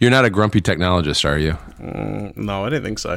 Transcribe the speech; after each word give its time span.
You're 0.00 0.10
not 0.10 0.24
a 0.24 0.30
grumpy 0.30 0.60
technologist, 0.60 1.28
are 1.28 1.38
you? 1.38 1.52
Mm, 1.80 2.36
no, 2.36 2.64
I 2.64 2.70
don't 2.70 2.82
think 2.82 2.98
so. 2.98 3.16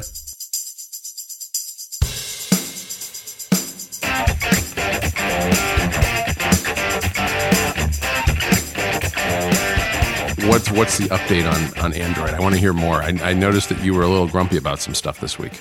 What's 10.48 10.70
what's 10.70 10.96
the 10.98 11.08
update 11.08 11.46
on 11.46 11.84
on 11.84 11.92
Android? 11.92 12.30
I 12.30 12.40
want 12.40 12.54
to 12.54 12.60
hear 12.60 12.72
more. 12.72 13.02
I, 13.02 13.08
I 13.22 13.34
noticed 13.34 13.68
that 13.68 13.82
you 13.84 13.92
were 13.92 14.02
a 14.02 14.08
little 14.08 14.28
grumpy 14.28 14.56
about 14.56 14.80
some 14.80 14.94
stuff 14.94 15.20
this 15.20 15.38
week. 15.38 15.60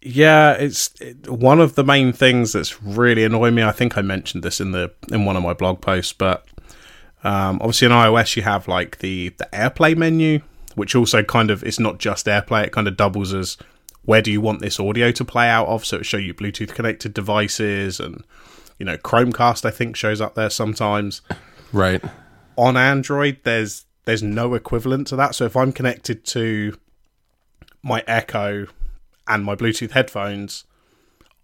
Yeah, 0.00 0.52
it's 0.52 0.90
it, 1.00 1.28
one 1.28 1.60
of 1.60 1.74
the 1.74 1.82
main 1.82 2.12
things 2.12 2.52
that's 2.52 2.80
really 2.82 3.24
annoying 3.24 3.54
me. 3.54 3.64
I 3.64 3.72
think 3.72 3.98
I 3.98 4.02
mentioned 4.02 4.44
this 4.44 4.60
in 4.60 4.72
the 4.72 4.92
in 5.10 5.24
one 5.24 5.36
of 5.36 5.42
my 5.42 5.54
blog 5.54 5.80
posts, 5.80 6.12
but 6.12 6.46
um, 7.24 7.58
obviously 7.60 7.86
in 7.86 7.92
iOS 7.92 8.36
you 8.36 8.42
have 8.42 8.68
like 8.68 8.98
the 8.98 9.30
the 9.30 9.48
AirPlay 9.52 9.96
menu, 9.96 10.40
which 10.74 10.94
also 10.94 11.22
kind 11.22 11.50
of 11.50 11.62
it's 11.64 11.80
not 11.80 11.98
just 11.98 12.26
AirPlay; 12.26 12.64
it 12.64 12.72
kind 12.72 12.86
of 12.86 12.96
doubles 12.96 13.34
as 13.34 13.56
where 14.04 14.22
do 14.22 14.30
you 14.30 14.40
want 14.40 14.60
this 14.60 14.78
audio 14.78 15.10
to 15.12 15.24
play 15.24 15.48
out 15.48 15.66
of. 15.66 15.84
So 15.84 15.98
it 15.98 16.06
show 16.06 16.18
you 16.18 16.34
Bluetooth 16.34 16.74
connected 16.74 17.14
devices, 17.14 17.98
and 17.98 18.24
you 18.78 18.86
know 18.86 18.96
Chromecast 18.98 19.64
I 19.64 19.70
think 19.70 19.96
shows 19.96 20.20
up 20.20 20.34
there 20.34 20.50
sometimes. 20.50 21.22
Right 21.72 22.02
on 22.56 22.76
Android, 22.76 23.38
there's 23.44 23.84
there's 24.04 24.22
no 24.22 24.54
equivalent 24.54 25.06
to 25.08 25.16
that. 25.16 25.34
So 25.34 25.44
if 25.44 25.56
I'm 25.56 25.72
connected 25.72 26.24
to 26.26 26.76
my 27.82 28.02
Echo 28.06 28.66
and 29.26 29.44
my 29.44 29.54
Bluetooth 29.54 29.92
headphones, 29.92 30.64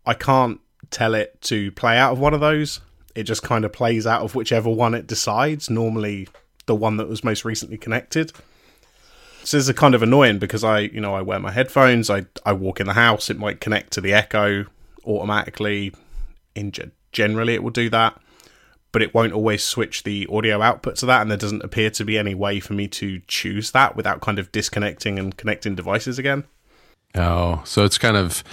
I 0.04 0.14
can't 0.14 0.60
tell 0.90 1.14
it 1.14 1.40
to 1.42 1.70
play 1.72 1.96
out 1.96 2.12
of 2.12 2.18
one 2.18 2.34
of 2.34 2.40
those. 2.40 2.80
It 3.14 3.24
just 3.24 3.42
kind 3.42 3.64
of 3.64 3.72
plays 3.72 4.06
out 4.06 4.22
of 4.22 4.34
whichever 4.34 4.70
one 4.70 4.94
it 4.94 5.06
decides, 5.06 5.68
normally 5.68 6.28
the 6.66 6.74
one 6.74 6.96
that 6.98 7.08
was 7.08 7.24
most 7.24 7.44
recently 7.44 7.76
connected. 7.76 8.32
So 9.42 9.56
this 9.56 9.68
is 9.68 9.74
kind 9.74 9.94
of 9.94 10.02
annoying 10.02 10.38
because 10.38 10.62
I, 10.62 10.80
you 10.80 11.00
know, 11.00 11.14
I 11.14 11.22
wear 11.22 11.40
my 11.40 11.50
headphones, 11.50 12.10
I 12.10 12.26
I 12.44 12.52
walk 12.52 12.78
in 12.80 12.86
the 12.86 12.92
house, 12.92 13.30
it 13.30 13.38
might 13.38 13.60
connect 13.60 13.92
to 13.94 14.00
the 14.00 14.12
Echo 14.12 14.66
automatically. 15.04 15.92
In 16.54 16.72
generally, 17.12 17.54
it 17.54 17.62
will 17.62 17.70
do 17.70 17.88
that, 17.90 18.20
but 18.92 19.02
it 19.02 19.14
won't 19.14 19.32
always 19.32 19.64
switch 19.64 20.02
the 20.02 20.26
audio 20.30 20.60
output 20.60 20.96
to 20.96 21.06
that, 21.06 21.22
and 21.22 21.30
there 21.30 21.38
doesn't 21.38 21.64
appear 21.64 21.90
to 21.90 22.04
be 22.04 22.18
any 22.18 22.34
way 22.34 22.60
for 22.60 22.74
me 22.74 22.86
to 22.88 23.20
choose 23.26 23.70
that 23.70 23.96
without 23.96 24.20
kind 24.20 24.38
of 24.38 24.52
disconnecting 24.52 25.18
and 25.18 25.36
connecting 25.36 25.74
devices 25.74 26.18
again. 26.18 26.44
Oh, 27.14 27.62
so 27.64 27.84
it's 27.84 27.98
kind 27.98 28.16
of 28.16 28.44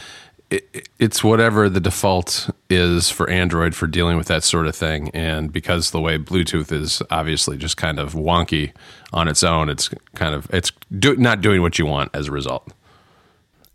it, 0.50 0.90
it's 1.00 1.24
whatever 1.24 1.70
the 1.70 1.80
default 1.80 2.50
is 2.70 3.10
for 3.10 3.30
Android 3.30 3.76
for 3.76 3.88
dealing 3.88 4.18
with 4.18 4.28
that 4.28 4.44
sort 4.44 4.68
of 4.68 4.76
thing, 4.76 5.10
and 5.14 5.52
because 5.52 5.92
the 5.92 6.00
way 6.00 6.18
Bluetooth 6.18 6.72
is 6.72 7.02
obviously 7.12 7.58
just 7.58 7.78
kind 7.78 8.00
of 8.00 8.14
wonky 8.14 8.72
on 9.12 9.28
its 9.28 9.44
own, 9.44 9.70
it's 9.70 9.90
kind 10.16 10.34
of 10.34 10.48
it's 10.54 10.72
do, 10.98 11.16
not 11.18 11.42
doing 11.42 11.62
what 11.62 11.78
you 11.78 11.86
want 11.86 12.12
as 12.14 12.28
a 12.28 12.32
result. 12.32 12.72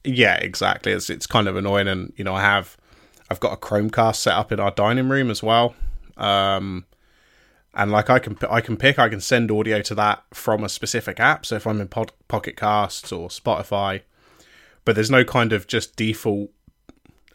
Yeah, 0.04 0.36
exactly. 0.36 0.92
It's 0.92 1.10
it's 1.10 1.26
kind 1.26 1.46
of 1.46 1.56
annoying, 1.56 1.88
and 1.88 2.12
you 2.16 2.24
know 2.24 2.34
I 2.34 2.40
have 2.40 2.76
I've 3.30 3.40
got 3.40 3.52
a 3.52 3.56
Chromecast 3.56 4.16
set 4.16 4.34
up 4.34 4.50
in 4.50 4.58
our 4.58 4.70
dining 4.70 5.08
room 5.08 5.30
as 5.30 5.42
well. 5.42 5.74
Um, 6.16 6.86
and 7.74 7.90
like 7.90 8.10
I 8.10 8.18
can 8.18 8.36
I 8.50 8.60
can 8.60 8.76
pick 8.76 8.98
I 8.98 9.08
can 9.08 9.20
send 9.20 9.50
audio 9.50 9.82
to 9.82 9.94
that 9.96 10.24
from 10.32 10.64
a 10.64 10.68
specific 10.68 11.20
app. 11.20 11.44
So 11.44 11.56
if 11.56 11.66
I'm 11.66 11.80
in 11.80 11.88
Pod, 11.88 12.12
Pocket 12.28 12.56
Casts 12.56 13.12
or 13.12 13.28
Spotify, 13.28 14.02
but 14.84 14.94
there's 14.94 15.10
no 15.10 15.24
kind 15.24 15.52
of 15.52 15.66
just 15.66 15.96
default 15.96 16.50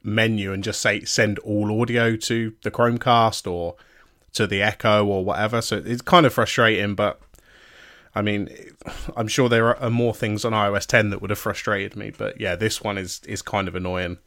menu 0.08 0.54
and 0.54 0.64
just 0.64 0.82
say 0.82 1.04
send 1.04 1.38
all 1.40 1.82
audio 1.82 2.16
to 2.16 2.54
the 2.64 2.72
Chromecast 2.72 3.50
or 3.52 3.76
to 4.34 4.48
the 4.48 4.62
Echo 4.62 5.06
or 5.06 5.24
whatever. 5.24 5.62
So 5.62 5.82
it's 5.86 6.02
kind 6.02 6.26
of 6.26 6.34
frustrating, 6.34 6.96
but 6.96 7.20
I 8.16 8.22
mean, 8.22 8.50
I'm 9.16 9.28
sure 9.28 9.50
there 9.50 9.76
are 9.78 9.90
more 9.90 10.14
things 10.14 10.46
on 10.46 10.54
iOS 10.54 10.88
10 10.88 11.10
that 11.12 11.22
would 11.22 11.30
have 11.30 11.40
frustrated 11.40 11.96
me, 11.96 12.12
but 12.18 12.40
yeah, 12.40 12.56
this 12.56 12.82
one 12.82 12.98
is 12.98 13.22
is 13.26 13.42
kind 13.42 13.68
of 13.68 13.76
annoying. 13.76 14.18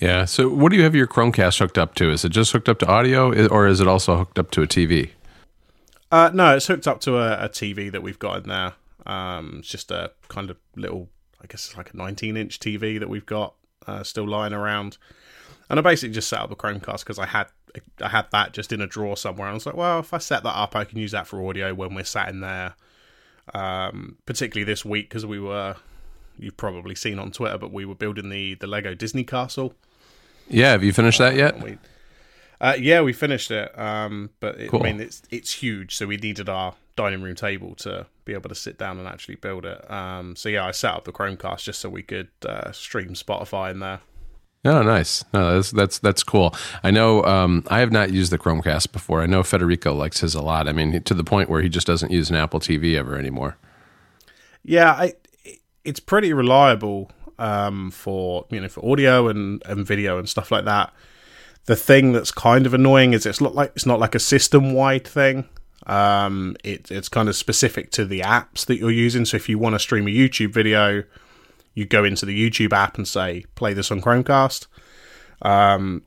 Yeah. 0.00 0.24
So, 0.24 0.48
what 0.48 0.70
do 0.70 0.78
you 0.78 0.82
have 0.82 0.94
your 0.94 1.06
Chromecast 1.06 1.58
hooked 1.58 1.76
up 1.76 1.94
to? 1.96 2.10
Is 2.10 2.24
it 2.24 2.30
just 2.30 2.52
hooked 2.52 2.70
up 2.70 2.78
to 2.78 2.86
audio, 2.86 3.46
or 3.48 3.66
is 3.66 3.80
it 3.80 3.86
also 3.86 4.16
hooked 4.16 4.38
up 4.38 4.50
to 4.52 4.62
a 4.62 4.66
TV? 4.66 5.10
Uh, 6.10 6.30
no, 6.32 6.56
it's 6.56 6.66
hooked 6.66 6.88
up 6.88 7.00
to 7.02 7.18
a, 7.18 7.44
a, 7.44 7.48
TV 7.48 7.92
that 7.92 8.02
we've 8.02 8.18
got 8.18 8.38
in 8.38 8.48
there. 8.48 8.72
Um, 9.06 9.56
it's 9.60 9.68
just 9.68 9.92
a 9.92 10.10
kind 10.28 10.50
of 10.50 10.56
little, 10.74 11.08
I 11.40 11.46
guess 11.46 11.66
it's 11.66 11.76
like 11.76 11.94
a 11.94 11.96
19 11.96 12.36
inch 12.36 12.58
TV 12.58 12.98
that 12.98 13.08
we've 13.08 13.26
got 13.26 13.54
uh, 13.86 14.02
still 14.02 14.28
lying 14.28 14.52
around. 14.52 14.98
And 15.68 15.78
I 15.78 15.82
basically 15.82 16.14
just 16.14 16.28
set 16.28 16.40
up 16.40 16.50
a 16.50 16.56
Chromecast 16.56 17.00
because 17.00 17.18
I 17.18 17.26
had 17.26 17.46
I 18.02 18.08
had 18.08 18.26
that 18.32 18.52
just 18.52 18.72
in 18.72 18.80
a 18.80 18.86
drawer 18.86 19.16
somewhere. 19.16 19.46
And 19.46 19.52
I 19.52 19.54
was 19.54 19.66
like, 19.66 19.76
well, 19.76 20.00
if 20.00 20.12
I 20.12 20.18
set 20.18 20.42
that 20.42 20.56
up, 20.56 20.74
I 20.74 20.84
can 20.84 20.98
use 20.98 21.12
that 21.12 21.26
for 21.26 21.46
audio 21.48 21.74
when 21.74 21.94
we're 21.94 22.04
sat 22.04 22.28
in 22.28 22.40
there. 22.40 22.74
Um, 23.54 24.16
particularly 24.26 24.64
this 24.64 24.84
week 24.84 25.08
because 25.08 25.26
we 25.26 25.40
were, 25.40 25.76
you've 26.38 26.56
probably 26.56 26.94
seen 26.94 27.18
on 27.18 27.32
Twitter, 27.32 27.58
but 27.58 27.72
we 27.72 27.84
were 27.84 27.94
building 27.96 28.28
the 28.28 28.54
the 28.54 28.66
Lego 28.66 28.94
Disney 28.94 29.24
Castle. 29.24 29.74
Yeah, 30.48 30.70
have 30.70 30.84
you 30.84 30.92
finished 30.92 31.18
that 31.18 31.34
yet? 31.36 31.60
We, 31.60 31.78
uh, 32.60 32.76
yeah, 32.78 33.00
we 33.00 33.12
finished 33.12 33.50
it. 33.50 33.76
Um, 33.78 34.30
but 34.40 34.60
it, 34.60 34.70
cool. 34.70 34.80
I 34.80 34.92
mean, 34.92 35.00
it's 35.00 35.22
it's 35.30 35.52
huge, 35.52 35.96
so 35.96 36.06
we 36.06 36.16
needed 36.16 36.48
our 36.48 36.74
dining 37.00 37.22
room 37.22 37.34
table 37.34 37.74
to 37.76 38.06
be 38.26 38.34
able 38.34 38.50
to 38.50 38.54
sit 38.54 38.78
down 38.78 38.98
and 38.98 39.08
actually 39.08 39.36
build 39.36 39.64
it. 39.64 39.90
Um, 39.90 40.36
so 40.36 40.48
yeah, 40.48 40.66
I 40.66 40.70
set 40.70 40.94
up 40.94 41.04
the 41.04 41.12
Chromecast 41.12 41.62
just 41.64 41.80
so 41.80 41.88
we 41.88 42.02
could 42.02 42.28
uh, 42.46 42.72
stream 42.72 43.14
Spotify 43.14 43.70
in 43.70 43.80
there. 43.80 44.00
Oh, 44.62 44.82
nice. 44.82 45.24
No, 45.32 45.54
that's 45.54 45.70
that's 45.70 45.98
that's 45.98 46.22
cool. 46.22 46.54
I 46.84 46.90
know 46.90 47.24
um, 47.24 47.64
I 47.68 47.78
have 47.78 47.90
not 47.90 48.12
used 48.12 48.30
the 48.30 48.36
Chromecast 48.38 48.92
before. 48.92 49.22
I 49.22 49.26
know 49.26 49.42
Federico 49.42 49.94
likes 49.94 50.20
his 50.20 50.34
a 50.34 50.42
lot. 50.42 50.68
I 50.68 50.72
mean, 50.72 51.02
to 51.02 51.14
the 51.14 51.24
point 51.24 51.48
where 51.48 51.62
he 51.62 51.70
just 51.70 51.86
doesn't 51.86 52.12
use 52.12 52.28
an 52.28 52.36
Apple 52.36 52.60
TV 52.60 52.94
ever 52.98 53.16
anymore. 53.16 53.56
Yeah, 54.62 54.90
I, 54.92 55.14
it's 55.82 56.00
pretty 56.00 56.34
reliable 56.34 57.10
um, 57.38 57.90
for 57.90 58.44
you 58.50 58.60
know 58.60 58.68
for 58.68 58.86
audio 58.86 59.28
and, 59.28 59.62
and 59.64 59.86
video 59.86 60.18
and 60.18 60.28
stuff 60.28 60.50
like 60.50 60.66
that. 60.66 60.92
The 61.64 61.76
thing 61.76 62.12
that's 62.12 62.30
kind 62.30 62.66
of 62.66 62.74
annoying 62.74 63.14
is 63.14 63.24
it's 63.24 63.40
not 63.40 63.54
like 63.54 63.72
it's 63.74 63.86
not 63.86 63.98
like 63.98 64.14
a 64.14 64.20
system 64.20 64.74
wide 64.74 65.06
thing. 65.06 65.48
Um, 65.86 66.56
it, 66.62 66.90
it's 66.90 67.08
kind 67.08 67.28
of 67.28 67.36
specific 67.36 67.90
to 67.92 68.04
the 68.04 68.20
apps 68.20 68.66
that 68.66 68.78
you're 68.78 68.90
using. 68.90 69.24
So 69.24 69.36
if 69.36 69.48
you 69.48 69.58
want 69.58 69.74
to 69.74 69.78
stream 69.78 70.06
a 70.06 70.10
YouTube 70.10 70.52
video, 70.52 71.04
you 71.74 71.86
go 71.86 72.04
into 72.04 72.26
the 72.26 72.50
YouTube 72.50 72.72
app 72.72 72.96
and 72.96 73.06
say 73.06 73.44
play 73.54 73.74
this 73.74 73.90
on 73.90 74.00
Chromecast. 74.00 74.66
Um, 75.42 76.02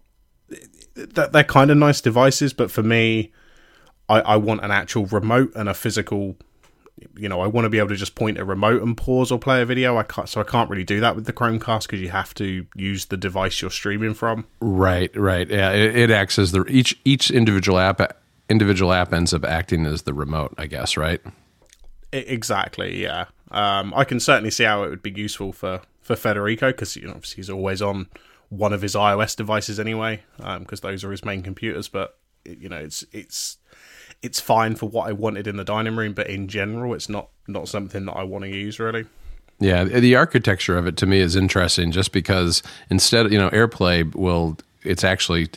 they're 0.95 1.44
kind 1.44 1.72
of 1.72 1.78
nice 1.78 2.01
devices, 2.01 2.53
but 2.53 2.69
for 2.69 2.83
me, 2.83 3.31
I, 4.07 4.19
I 4.22 4.35
want 4.35 4.63
an 4.63 4.72
actual 4.72 5.07
remote 5.07 5.51
and 5.56 5.67
a 5.67 5.73
physical 5.73 6.38
you 7.17 7.28
know, 7.28 7.41
I 7.41 7.47
want 7.47 7.66
to 7.66 7.69
be 7.69 7.79
able 7.79 7.89
to 7.89 7.95
just 7.95 8.16
point 8.16 8.38
a 8.38 8.45
remote 8.45 8.81
and 8.81 8.95
pause 8.95 9.31
or 9.31 9.39
play 9.39 9.62
a 9.62 9.66
video. 9.66 9.97
I 9.97 10.03
can't, 10.03 10.29
so 10.29 10.39
I 10.41 10.44
can't 10.44 10.69
really 10.69 10.83
do 10.83 11.00
that 11.00 11.16
with 11.16 11.25
the 11.25 11.33
Chromecast 11.33 11.83
because 11.83 12.01
you 12.01 12.09
have 12.09 12.33
to 12.35 12.66
use 12.75 13.06
the 13.06 13.17
device 13.17 13.62
you're 13.62 13.72
streaming 13.72 14.13
from. 14.13 14.45
Right, 14.62 15.13
right. 15.16 15.50
Yeah, 15.50 15.72
it, 15.72 15.95
it 15.95 16.12
acts 16.12 16.38
as 16.38 16.51
the 16.51 16.66
each 16.66 17.00
each 17.03 17.31
individual 17.31 17.79
app 17.79 18.16
individual 18.49 18.93
app 18.93 19.13
ends 19.13 19.33
up 19.33 19.45
acting 19.45 19.85
as 19.85 20.03
the 20.03 20.13
remote. 20.13 20.53
I 20.57 20.67
guess, 20.67 20.97
right? 20.97 21.21
exactly. 22.13 23.01
Yeah. 23.01 23.25
Um, 23.51 23.93
I 23.95 24.03
can 24.03 24.19
certainly 24.19 24.51
see 24.51 24.63
how 24.63 24.83
it 24.83 24.89
would 24.89 25.03
be 25.03 25.11
useful 25.11 25.51
for 25.51 25.81
for 26.01 26.15
Federico 26.15 26.67
because 26.67 26.95
you 26.95 27.03
know 27.03 27.11
obviously 27.11 27.37
he's 27.37 27.49
always 27.49 27.81
on 27.81 28.07
one 28.49 28.73
of 28.73 28.81
his 28.81 28.93
iOS 28.93 29.35
devices 29.35 29.79
anyway 29.79 30.21
because 30.37 30.83
um, 30.83 30.89
those 30.89 31.03
are 31.03 31.11
his 31.11 31.25
main 31.25 31.41
computers. 31.41 31.87
But 31.87 32.17
you 32.45 32.69
know, 32.69 32.77
it's 32.77 33.05
it's 33.11 33.57
it's 34.21 34.39
fine 34.39 34.75
for 34.75 34.87
what 34.87 35.09
I 35.09 35.13
wanted 35.13 35.47
in 35.47 35.57
the 35.57 35.63
dining 35.63 35.95
room, 35.95 36.13
but 36.13 36.27
in 36.27 36.47
general, 36.47 36.93
it's 36.93 37.09
not 37.09 37.29
not 37.47 37.67
something 37.67 38.05
that 38.05 38.13
I 38.13 38.23
want 38.23 38.43
to 38.43 38.49
use 38.49 38.79
really. 38.79 39.05
Yeah, 39.59 39.83
the 39.83 40.15
architecture 40.15 40.77
of 40.77 40.87
it 40.87 40.97
to 40.97 41.05
me 41.05 41.19
is 41.19 41.35
interesting, 41.35 41.91
just 41.91 42.11
because 42.11 42.63
instead, 42.89 43.31
you 43.31 43.37
know, 43.37 43.49
AirPlay 43.51 44.13
will 44.15 44.57
it's 44.81 45.03
actually 45.03 45.49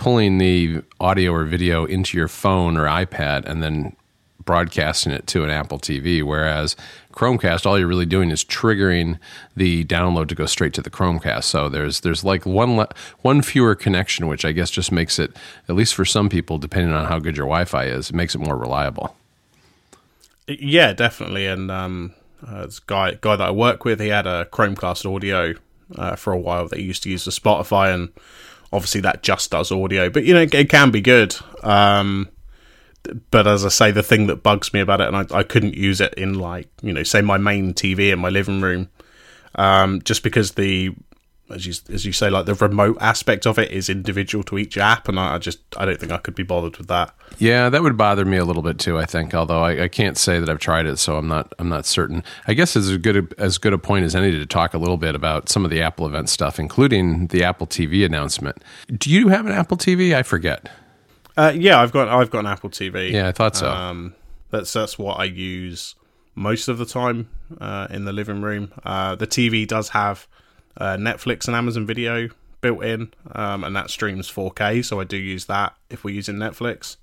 pulling 0.00 0.38
the 0.38 0.82
audio 0.98 1.30
or 1.30 1.44
video 1.44 1.84
into 1.84 2.16
your 2.16 2.26
phone 2.26 2.78
or 2.78 2.86
iPad 2.86 3.44
and 3.44 3.62
then 3.62 3.94
broadcasting 4.46 5.12
it 5.12 5.26
to 5.26 5.44
an 5.44 5.50
Apple 5.50 5.78
TV. 5.78 6.22
Whereas 6.22 6.74
Chromecast, 7.12 7.66
all 7.66 7.78
you're 7.78 7.86
really 7.86 8.06
doing 8.06 8.30
is 8.30 8.42
triggering 8.42 9.18
the 9.54 9.84
download 9.84 10.28
to 10.28 10.34
go 10.34 10.46
straight 10.46 10.72
to 10.72 10.80
the 10.80 10.88
Chromecast. 10.88 11.44
So 11.44 11.68
there's 11.68 12.00
there's 12.00 12.24
like 12.24 12.46
one 12.46 12.76
le- 12.78 12.88
one 13.20 13.42
fewer 13.42 13.74
connection, 13.74 14.26
which 14.26 14.46
I 14.46 14.52
guess 14.52 14.70
just 14.70 14.90
makes 14.90 15.18
it, 15.18 15.36
at 15.68 15.74
least 15.74 15.94
for 15.94 16.06
some 16.06 16.30
people, 16.30 16.56
depending 16.56 16.94
on 16.94 17.04
how 17.04 17.18
good 17.18 17.36
your 17.36 17.46
Wi-Fi 17.46 17.84
is, 17.84 18.08
it 18.08 18.16
makes 18.16 18.34
it 18.34 18.38
more 18.38 18.56
reliable. 18.56 19.14
Yeah, 20.48 20.94
definitely. 20.94 21.44
And 21.44 21.70
um, 21.70 22.14
uh, 22.46 22.64
this 22.64 22.80
guy 22.80 23.18
guy 23.20 23.36
that 23.36 23.48
I 23.48 23.50
work 23.50 23.84
with, 23.84 24.00
he 24.00 24.08
had 24.08 24.26
a 24.26 24.46
Chromecast 24.46 25.04
audio 25.14 25.56
uh, 25.94 26.16
for 26.16 26.32
a 26.32 26.38
while 26.38 26.68
that 26.68 26.78
he 26.78 26.86
used 26.86 27.02
to 27.02 27.10
use 27.10 27.24
for 27.24 27.30
Spotify, 27.30 27.92
and 27.92 28.08
obviously 28.72 29.00
that 29.02 29.22
just 29.22 29.50
does 29.50 29.72
audio. 29.72 30.10
But 30.10 30.24
you 30.24 30.34
know, 30.34 30.42
it, 30.42 30.54
it 30.54 30.68
can 30.68 30.90
be 30.90 31.00
good. 31.00 31.36
Um, 31.62 32.28
but 33.30 33.46
as 33.46 33.64
I 33.64 33.68
say, 33.70 33.90
the 33.90 34.02
thing 34.02 34.26
that 34.26 34.42
bugs 34.42 34.72
me 34.72 34.80
about 34.80 35.00
it, 35.00 35.08
and 35.08 35.16
I, 35.16 35.38
I 35.38 35.42
couldn't 35.42 35.74
use 35.74 36.00
it 36.00 36.14
in 36.14 36.34
like 36.34 36.68
you 36.82 36.92
know, 36.92 37.02
say 37.02 37.22
my 37.22 37.38
main 37.38 37.74
TV 37.74 38.12
in 38.12 38.18
my 38.18 38.28
living 38.28 38.60
room, 38.60 38.88
um, 39.54 40.02
just 40.02 40.22
because 40.22 40.52
the 40.52 40.94
as 41.50 41.66
you 41.66 41.74
as 41.92 42.04
you 42.04 42.12
say, 42.12 42.30
like 42.30 42.46
the 42.46 42.54
remote 42.54 42.96
aspect 43.00 43.46
of 43.46 43.58
it 43.58 43.70
is 43.70 43.88
individual 43.88 44.44
to 44.44 44.58
each 44.58 44.78
app, 44.78 45.08
and 45.08 45.18
I, 45.18 45.34
I 45.34 45.38
just 45.38 45.60
I 45.76 45.84
don't 45.84 45.98
think 45.98 46.12
I 46.12 46.18
could 46.18 46.34
be 46.34 46.42
bothered 46.42 46.76
with 46.76 46.88
that. 46.88 47.14
Yeah, 47.38 47.68
that 47.68 47.82
would 47.82 47.96
bother 47.96 48.24
me 48.24 48.36
a 48.36 48.44
little 48.44 48.62
bit 48.62 48.78
too. 48.78 48.98
I 48.98 49.04
think, 49.04 49.34
although 49.34 49.62
I, 49.62 49.84
I 49.84 49.88
can't 49.88 50.16
say 50.18 50.40
that 50.40 50.48
I've 50.48 50.58
tried 50.58 50.86
it, 50.86 50.98
so 50.98 51.16
I'm 51.16 51.28
not 51.28 51.52
I'm 51.58 51.68
not 51.68 51.86
certain. 51.86 52.24
I 52.46 52.54
guess 52.54 52.76
as 52.76 52.96
good 52.98 53.16
a, 53.16 53.40
as 53.40 53.58
good 53.58 53.72
a 53.72 53.78
point 53.78 54.04
as 54.04 54.14
any 54.14 54.30
to 54.32 54.46
talk 54.46 54.74
a 54.74 54.78
little 54.78 54.96
bit 54.96 55.14
about 55.14 55.48
some 55.48 55.64
of 55.64 55.70
the 55.70 55.82
Apple 55.82 56.06
event 56.06 56.28
stuff, 56.28 56.58
including 56.58 57.28
the 57.28 57.44
Apple 57.44 57.66
TV 57.66 58.04
announcement. 58.04 58.62
Do 58.96 59.10
you 59.10 59.28
have 59.28 59.46
an 59.46 59.52
Apple 59.52 59.76
TV? 59.76 60.14
I 60.14 60.22
forget. 60.22 60.68
Uh, 61.36 61.52
yeah, 61.54 61.80
I've 61.80 61.92
got 61.92 62.08
I've 62.08 62.30
got 62.30 62.40
an 62.40 62.46
Apple 62.46 62.70
TV. 62.70 63.12
Yeah, 63.12 63.28
I 63.28 63.32
thought 63.32 63.56
so. 63.56 63.70
Um, 63.70 64.14
that's 64.50 64.72
that's 64.72 64.98
what 64.98 65.18
I 65.18 65.24
use 65.24 65.94
most 66.34 66.68
of 66.68 66.78
the 66.78 66.86
time 66.86 67.28
uh, 67.60 67.86
in 67.90 68.04
the 68.04 68.12
living 68.12 68.40
room. 68.40 68.72
Uh, 68.84 69.14
the 69.14 69.26
TV 69.26 69.66
does 69.66 69.90
have 69.90 70.26
uh, 70.76 70.96
Netflix 70.96 71.46
and 71.46 71.56
Amazon 71.56 71.86
Video 71.86 72.28
built 72.60 72.84
in, 72.84 73.12
um, 73.32 73.64
and 73.64 73.74
that 73.74 73.90
streams 73.90 74.30
4K. 74.30 74.84
So 74.84 75.00
I 75.00 75.04
do 75.04 75.16
use 75.16 75.46
that 75.46 75.74
if 75.88 76.04
we're 76.04 76.14
using 76.14 76.36
Netflix. 76.36 76.96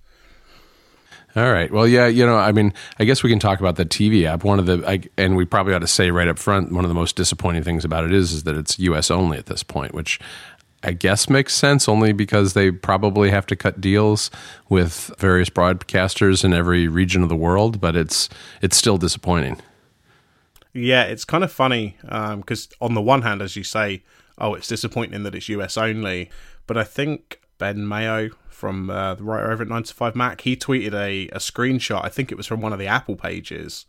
All 1.35 1.51
right. 1.51 1.71
Well, 1.71 1.87
yeah, 1.87 2.07
you 2.07 2.25
know, 2.25 2.37
I 2.37 2.51
mean, 2.51 2.73
I 2.97 3.05
guess 3.05 3.21
we 3.21 3.29
can 3.29 3.37
talk 3.37 3.59
about 3.59 3.75
the 3.75 3.85
TV 3.85 4.25
app. 4.25 4.43
One 4.43 4.57
of 4.57 4.65
the, 4.65 4.83
I, 4.87 5.01
and 5.17 5.35
we 5.35 5.45
probably 5.45 5.73
ought 5.73 5.79
to 5.79 5.87
say 5.87 6.09
right 6.09 6.27
up 6.27 6.39
front, 6.39 6.71
one 6.71 6.83
of 6.83 6.89
the 6.89 6.95
most 6.95 7.15
disappointing 7.15 7.63
things 7.63 7.85
about 7.85 8.05
it 8.05 8.13
is, 8.13 8.31
is 8.31 8.43
that 8.43 8.55
it's 8.55 8.79
U.S. 8.79 9.11
only 9.11 9.37
at 9.37 9.45
this 9.45 9.61
point, 9.61 9.93
which 9.93 10.19
I 10.83 10.93
guess 10.93 11.29
makes 11.29 11.53
sense 11.53 11.87
only 11.87 12.11
because 12.11 12.53
they 12.53 12.71
probably 12.71 13.29
have 13.29 13.45
to 13.47 13.55
cut 13.55 13.81
deals 13.81 14.31
with 14.69 15.11
various 15.19 15.49
broadcasters 15.49 16.43
in 16.43 16.53
every 16.53 16.87
region 16.87 17.23
of 17.23 17.29
the 17.29 17.35
world. 17.35 17.79
But 17.79 17.95
it's 17.95 18.29
it's 18.61 18.77
still 18.77 18.97
disappointing. 18.97 19.59
Yeah, 20.73 21.03
it's 21.03 21.25
kind 21.25 21.43
of 21.43 21.51
funny 21.51 21.97
because 22.01 22.67
um, 22.81 22.87
on 22.89 22.93
the 22.93 23.01
one 23.01 23.21
hand, 23.23 23.41
as 23.41 23.55
you 23.55 23.63
say, 23.63 24.03
oh, 24.37 24.53
it's 24.53 24.67
disappointing 24.67 25.23
that 25.23 25.33
it's 25.35 25.49
US 25.49 25.77
only, 25.77 26.29
but 26.67 26.77
I 26.77 26.83
think 26.83 27.39
Ben 27.57 27.87
Mayo 27.87 28.29
from 28.49 28.89
uh, 28.89 29.15
the 29.15 29.23
writer 29.23 29.51
over 29.51 29.63
at 29.63 29.69
9to5Mac, 29.69 30.41
he 30.41 30.55
tweeted 30.55 30.93
a, 30.93 31.27
a 31.29 31.37
screenshot. 31.39 32.03
I 32.03 32.09
think 32.09 32.31
it 32.31 32.35
was 32.35 32.47
from 32.47 32.59
one 32.61 32.73
of 32.73 32.79
the 32.79 32.87
Apple 32.87 33.15
pages 33.15 33.85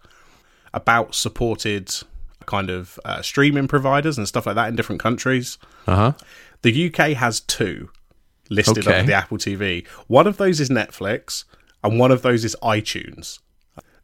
about 0.75 1.14
supported 1.14 1.92
kind 2.46 2.70
of 2.70 2.98
uh, 3.04 3.20
streaming 3.22 3.69
providers 3.69 4.16
and 4.19 4.26
stuff 4.28 4.46
like 4.46 4.54
that 4.56 4.69
in 4.69 4.76
different 4.76 5.00
countries. 5.00 5.58
Uh 5.86 5.96
huh. 5.96 6.12
The 6.62 6.86
UK 6.88 7.10
has 7.16 7.40
two 7.40 7.90
listed 8.50 8.86
Okay. 8.86 9.00
on 9.00 9.06
the 9.06 9.12
Apple 9.14 9.38
TV. 9.38 9.86
One 10.06 10.26
of 10.26 10.36
those 10.38 10.60
is 10.60 10.69
Netflix, 10.70 11.44
and 11.84 11.98
one 11.98 12.10
of 12.10 12.22
those 12.22 12.44
is 12.44 12.56
iTunes. 12.62 13.38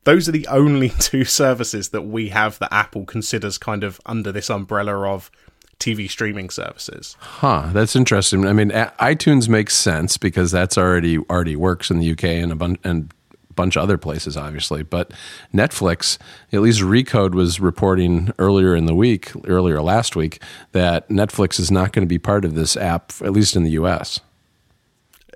Those 0.04 0.28
are 0.28 0.32
the 0.32 0.46
only 0.46 0.88
two 0.98 1.24
services 1.24 1.90
that 1.90 2.02
we 2.02 2.28
have 2.30 2.58
that 2.60 2.72
Apple 2.72 3.04
considers 3.04 3.58
kind 3.58 3.84
of 3.84 4.00
under 4.06 4.32
this 4.32 4.50
umbrella 4.50 5.08
of 5.08 5.30
TV 5.78 6.08
streaming 6.08 6.50
services. 6.50 7.16
Huh. 7.18 7.70
That's 7.72 7.96
interesting. 7.96 8.46
I 8.46 8.52
mean, 8.52 8.70
a- 8.70 8.92
iTunes 9.00 9.48
makes 9.48 9.74
sense 9.74 10.16
because 10.16 10.50
that's 10.50 10.78
already 10.78 11.18
already 11.18 11.56
works 11.56 11.90
in 11.90 11.98
the 11.98 12.12
UK 12.12 12.24
and 12.24 12.52
a 12.52 12.56
bunch 12.56 12.80
and 12.84 13.12
bunch 13.54 13.76
of 13.76 13.82
other 13.82 13.98
places, 13.98 14.36
obviously. 14.36 14.82
But 14.82 15.12
Netflix, 15.52 16.18
at 16.52 16.60
least 16.60 16.80
Recode 16.80 17.34
was 17.34 17.60
reporting 17.60 18.32
earlier 18.38 18.74
in 18.74 18.86
the 18.86 18.94
week, 18.94 19.30
earlier 19.46 19.80
last 19.80 20.16
week, 20.16 20.42
that 20.72 21.08
Netflix 21.08 21.60
is 21.60 21.70
not 21.70 21.92
going 21.92 22.02
to 22.02 22.08
be 22.08 22.18
part 22.18 22.44
of 22.44 22.54
this 22.54 22.76
app, 22.76 23.12
at 23.20 23.32
least 23.32 23.56
in 23.56 23.62
the 23.62 23.70
US. 23.72 24.20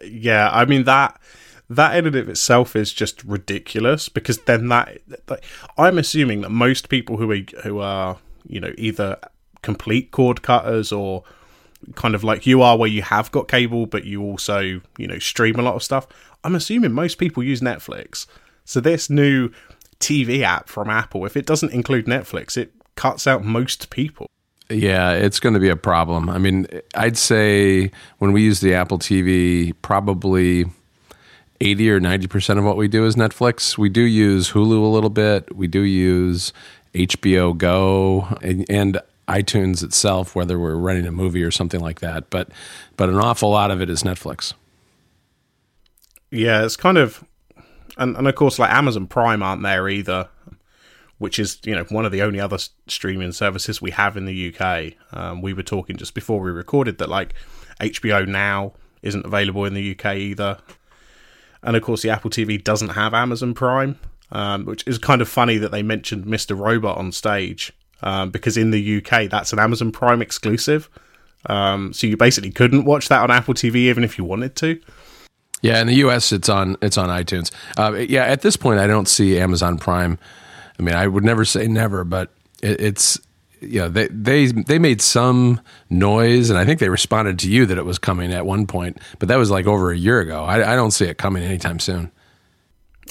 Yeah, 0.03 0.50
I 0.53 0.64
mean 0.64 0.85
that 0.85 1.21
that 1.70 1.97
in 1.97 2.06
and 2.06 2.17
of 2.17 2.29
itself 2.29 2.75
is 2.75 2.93
just 2.93 3.23
ridiculous 3.25 4.09
because 4.09 4.38
then 4.38 4.69
that, 4.69 5.00
I'm 5.76 5.99
assuming 5.99 6.41
that 6.41 6.50
most 6.50 6.88
people 6.88 7.17
who 7.19 7.31
are 7.31 7.62
who 7.62 7.81
are 7.81 8.19
you 8.47 8.61
know 8.61 8.73
either 8.79 9.19
complete 9.62 10.11
cord 10.11 10.43
cutters 10.43 10.93
or 10.93 11.25
kind 11.94 12.15
of 12.15 12.25
like 12.25 12.47
you 12.47 12.62
are 12.62 12.76
where 12.76 12.88
you 12.88 13.03
have 13.03 13.31
got 13.31 13.49
cable 13.49 13.87
but 13.87 14.05
you 14.05 14.23
also 14.23 14.81
you 14.97 15.06
know 15.06 15.19
stream 15.19 15.56
a 15.56 15.62
lot 15.62 15.75
of 15.75 15.82
stuff 15.82 16.09
i'm 16.43 16.55
assuming 16.55 16.93
most 16.93 17.19
people 17.19 17.43
use 17.43 17.61
netflix 17.61 18.26
so 18.64 18.81
this 18.81 19.09
new 19.09 19.49
tv 20.00 20.43
app 20.43 20.69
from 20.69 20.91
apple 20.91 21.25
if 21.25 21.37
it 21.37 21.47
doesn't 21.47 21.73
include 21.73 22.06
netflix 22.06 22.56
it 22.56 22.73
cuts 22.97 23.26
out 23.26 23.44
most 23.44 23.91
people 23.91 24.26
Yeah, 24.71 25.12
it's 25.12 25.41
going 25.41 25.55
to 25.55 25.61
be 25.61 25.71
a 25.71 25.76
problem. 25.76 26.29
I 26.29 26.37
mean, 26.37 26.67
I'd 26.94 27.17
say 27.17 27.91
when 28.19 28.32
we 28.32 28.43
use 28.43 28.61
the 28.61 28.75
Apple 28.75 28.99
TV, 28.99 29.73
probably 29.81 30.67
80 31.61 31.91
or 31.91 32.01
90% 32.01 32.59
of 32.59 32.65
what 32.65 32.77
we 32.77 32.89
do 32.89 33.05
is 33.05 33.17
Netflix. 33.17 33.77
We 33.77 33.89
do 33.89 34.03
use 34.03 34.53
Hulu 34.53 34.83
a 34.83 34.87
little 34.87 35.11
bit. 35.11 35.57
We 35.57 35.67
do 35.67 35.81
use 35.81 36.53
HBO 36.95 37.57
Go 37.57 38.37
and, 38.43 38.65
and 38.71 39.01
iTunes 39.27 39.83
itself, 39.83 40.35
whether 40.35 40.59
we're 40.59 40.77
renting 40.77 41.07
a 41.07 41.13
movie 41.13 41.43
or 41.43 41.51
something 41.51 41.81
like 41.81 42.01
that. 42.01 42.31
But, 42.31 42.49
but 42.97 43.09
an 43.09 43.17
awful 43.17 43.51
lot 43.51 43.71
of 43.71 43.81
it 43.81 43.91
is 43.91 44.03
Netflix. 44.03 44.55
yeah 46.31 46.65
it's 46.65 46.77
kind 46.77 46.99
of 46.99 47.25
and, 47.97 48.17
and 48.17 48.29
of 48.29 48.35
course 48.35 48.59
like 48.59 48.71
amazon 48.71 49.07
prime 49.07 49.43
aren't 49.43 49.63
there 49.63 49.89
either 49.89 50.29
which 51.19 51.39
is 51.39 51.59
you 51.65 51.75
know 51.75 51.85
one 51.85 52.05
of 52.05 52.13
the 52.13 52.23
only 52.23 52.39
other 52.41 52.59
streaming 52.87 53.33
services 53.33 53.81
we 53.81 53.91
have 53.91 54.17
in 54.17 54.25
the 54.27 54.55
uk 54.55 54.93
um, 55.13 55.41
we 55.41 55.53
were 55.53 55.63
talking 55.63 55.97
just 55.97 56.15
before 56.15 56.41
we 56.41 56.51
recorded 56.51 56.99
that 56.99 57.09
like 57.09 57.35
hbo 57.81 58.27
now 58.27 58.73
isn't 59.03 59.25
available 59.25 59.65
in 59.65 59.75
the 59.75 59.93
uk 59.93 60.05
either 60.05 60.59
and 61.63 61.77
of 61.77 61.83
course 61.83 62.03
the 62.03 62.11
apple 62.11 62.31
tv 62.31 62.63
doesn't 62.63 62.91
have 62.91 63.15
amazon 63.15 63.55
prime 63.55 63.99
um, 64.31 64.67
which 64.67 64.87
is 64.87 64.99
kind 64.99 65.23
of 65.23 65.29
funny 65.29 65.57
that 65.59 65.71
they 65.71 65.83
mentioned 65.83 66.25
mr 66.25 66.59
robot 66.59 66.99
on 66.99 67.13
stage 67.13 67.73
um, 68.03 68.31
because 68.31 68.57
in 68.57 68.71
the 68.71 68.99
uk 68.99 69.31
that's 69.31 69.53
an 69.53 69.59
amazon 69.59 69.93
prime 69.93 70.23
exclusive 70.23 70.89
um, 71.47 71.93
so 71.93 72.07
you 72.07 72.17
basically 72.17 72.51
couldn't 72.51 72.85
watch 72.85 73.09
that 73.09 73.23
on 73.23 73.31
apple 73.31 73.55
tv 73.55 73.77
even 73.77 74.05
if 74.05 74.19
you 74.19 74.25
wanted 74.25 74.57
to 74.57 74.81
Yeah, 75.61 75.81
in 75.81 75.89
the 75.89 75.95
U.S., 76.07 76.31
it's 76.33 76.49
on 76.49 76.77
it's 76.81 76.97
on 76.97 77.09
iTunes. 77.09 77.51
Uh, 77.77 77.93
yeah, 77.95 78.25
at 78.25 78.43
this 78.43 78.57
point, 78.57 78.79
I 78.79 78.87
don't 78.87 79.09
see 79.09 79.39
Amazon 79.41 79.77
Prime. 79.77 80.19
I 80.79 80.83
mean, 80.83 80.95
I 80.95 81.09
would 81.09 81.25
never 81.25 81.45
say 81.45 81.67
never, 81.67 82.05
but 82.05 82.31
it, 82.63 82.81
it's 82.81 83.19
you 83.61 83.81
know 83.81 83.89
they 83.89 84.09
they 84.09 84.47
they 84.47 84.79
made 84.79 85.01
some 85.01 85.61
noise, 85.91 86.51
and 86.51 86.59
I 86.59 86.65
think 86.65 86.81
they 86.81 86.89
responded 86.89 87.39
to 87.41 87.51
you 87.51 87.67
that 87.67 87.79
it 87.79 87.85
was 87.85 87.99
coming 87.99 88.33
at 88.33 88.47
one 88.47 88.67
point, 88.67 88.99
but 89.19 89.29
that 89.29 89.37
was 89.37 89.51
like 89.51 89.67
over 89.67 89.91
a 89.91 89.97
year 89.97 90.21
ago. 90.21 90.45
I, 90.45 90.73
I 90.73 90.77
don't 90.77 90.91
see 90.91 91.07
it 91.07 91.19
coming 91.19 91.43
anytime 91.43 91.79
soon. 91.79 92.11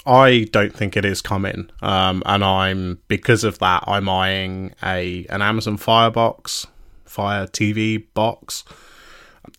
I 0.06 0.48
don't 0.52 0.74
think 0.74 0.96
it 0.96 1.04
is 1.04 1.22
coming, 1.22 1.70
um, 1.82 2.24
and 2.26 2.44
I'm 2.44 3.00
because 3.08 3.44
of 3.44 3.60
that. 3.60 3.84
I'm 3.88 4.08
eyeing 4.08 4.74
a 4.82 5.26
an 5.30 5.42
Amazon 5.42 5.78
Firebox, 5.78 6.68
Fire 7.06 7.48
TV 7.48 8.06
box. 8.14 8.64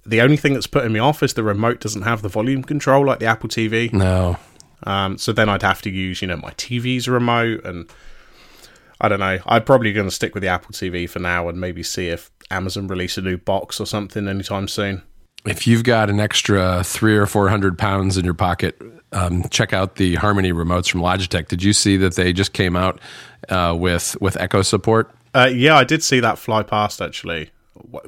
The 0.07 0.21
only 0.23 0.37
thing 0.37 0.55
that's 0.55 0.67
putting 0.67 0.93
me 0.93 1.01
off 1.01 1.23
is 1.23 1.35
the 1.35 1.43
remote 1.43 1.81
doesn't 1.81 2.03
have 2.03 2.23
the 2.23 2.29
volume 2.29 2.63
control 2.63 3.05
like 3.07 3.19
the 3.19 3.27
Apple 3.27 3.49
TV. 3.49 3.93
No, 3.93 4.37
Um, 4.85 5.19
so 5.19 5.33
then 5.33 5.49
I'd 5.49 5.63
have 5.63 5.83
to 5.83 5.91
use, 5.91 6.23
you 6.23 6.29
know, 6.29 6.37
my 6.37 6.53
TV's 6.53 7.09
remote, 7.09 7.65
and 7.65 7.91
I 9.01 9.09
don't 9.09 9.21
know. 9.21 9.39
I'm 9.47 9.65
probably 9.65 9.93
going 9.93 10.07
to 10.09 10.15
stick 10.15 10.35
with 10.35 10.43
the 10.43 10.49
Apple 10.49 10.73
TV 10.73 11.09
for 11.09 11.19
now, 11.21 11.49
and 11.49 11.61
maybe 11.61 11.83
see 11.83 12.09
if 12.09 12.31
Amazon 12.51 12.89
release 12.89 13.17
a 13.19 13.23
new 13.23 13.37
box 13.37 13.81
or 13.81 13.87
something 13.87 14.27
anytime 14.27 14.67
soon. 14.69 15.03
if 15.47 15.67
you've 15.67 15.85
got 15.85 16.11
an 16.11 16.19
extra 16.21 16.83
three 16.85 17.17
or 17.17 17.27
four 17.27 17.49
hundred 17.49 17.79
pounds 17.79 18.17
in 18.19 18.25
your 18.25 18.35
pocket, 18.35 18.81
um, 19.13 19.45
check 19.51 19.73
out 19.73 19.97
the 19.97 20.17
Harmony 20.17 20.53
remotes 20.53 20.91
from 20.91 21.01
Logitech. 21.01 21.49
Did 21.49 21.63
you 21.63 21.73
see 21.73 21.97
that 21.99 22.15
they 22.17 22.33
just 22.33 22.53
came 22.53 22.75
out 22.77 23.01
uh, 23.49 23.75
with 23.79 24.17
with 24.21 24.37
Echo 24.37 24.63
support? 24.63 25.11
Uh, 25.35 25.51
yeah, 25.53 25.77
I 25.77 25.85
did 25.85 26.03
see 26.03 26.21
that 26.21 26.39
fly 26.39 26.63
past 26.63 27.01
actually. 27.01 27.51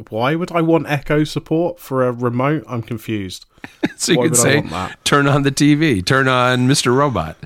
Why 0.09 0.35
would 0.35 0.50
I 0.50 0.62
want 0.62 0.91
Echo 0.91 1.23
support 1.23 1.79
for 1.79 2.07
a 2.07 2.11
remote? 2.12 2.65
I'm 2.69 2.83
confused. 2.83 3.47
So 3.97 4.12
you 4.12 4.19
Why 4.19 4.29
could 4.29 4.37
say, 4.37 4.62
turn 5.05 5.26
on 5.26 5.43
the 5.43 5.53
TV, 5.53 6.05
turn 6.05 6.26
on 6.29 6.67
Mr. 6.67 6.95
Robot. 6.97 7.37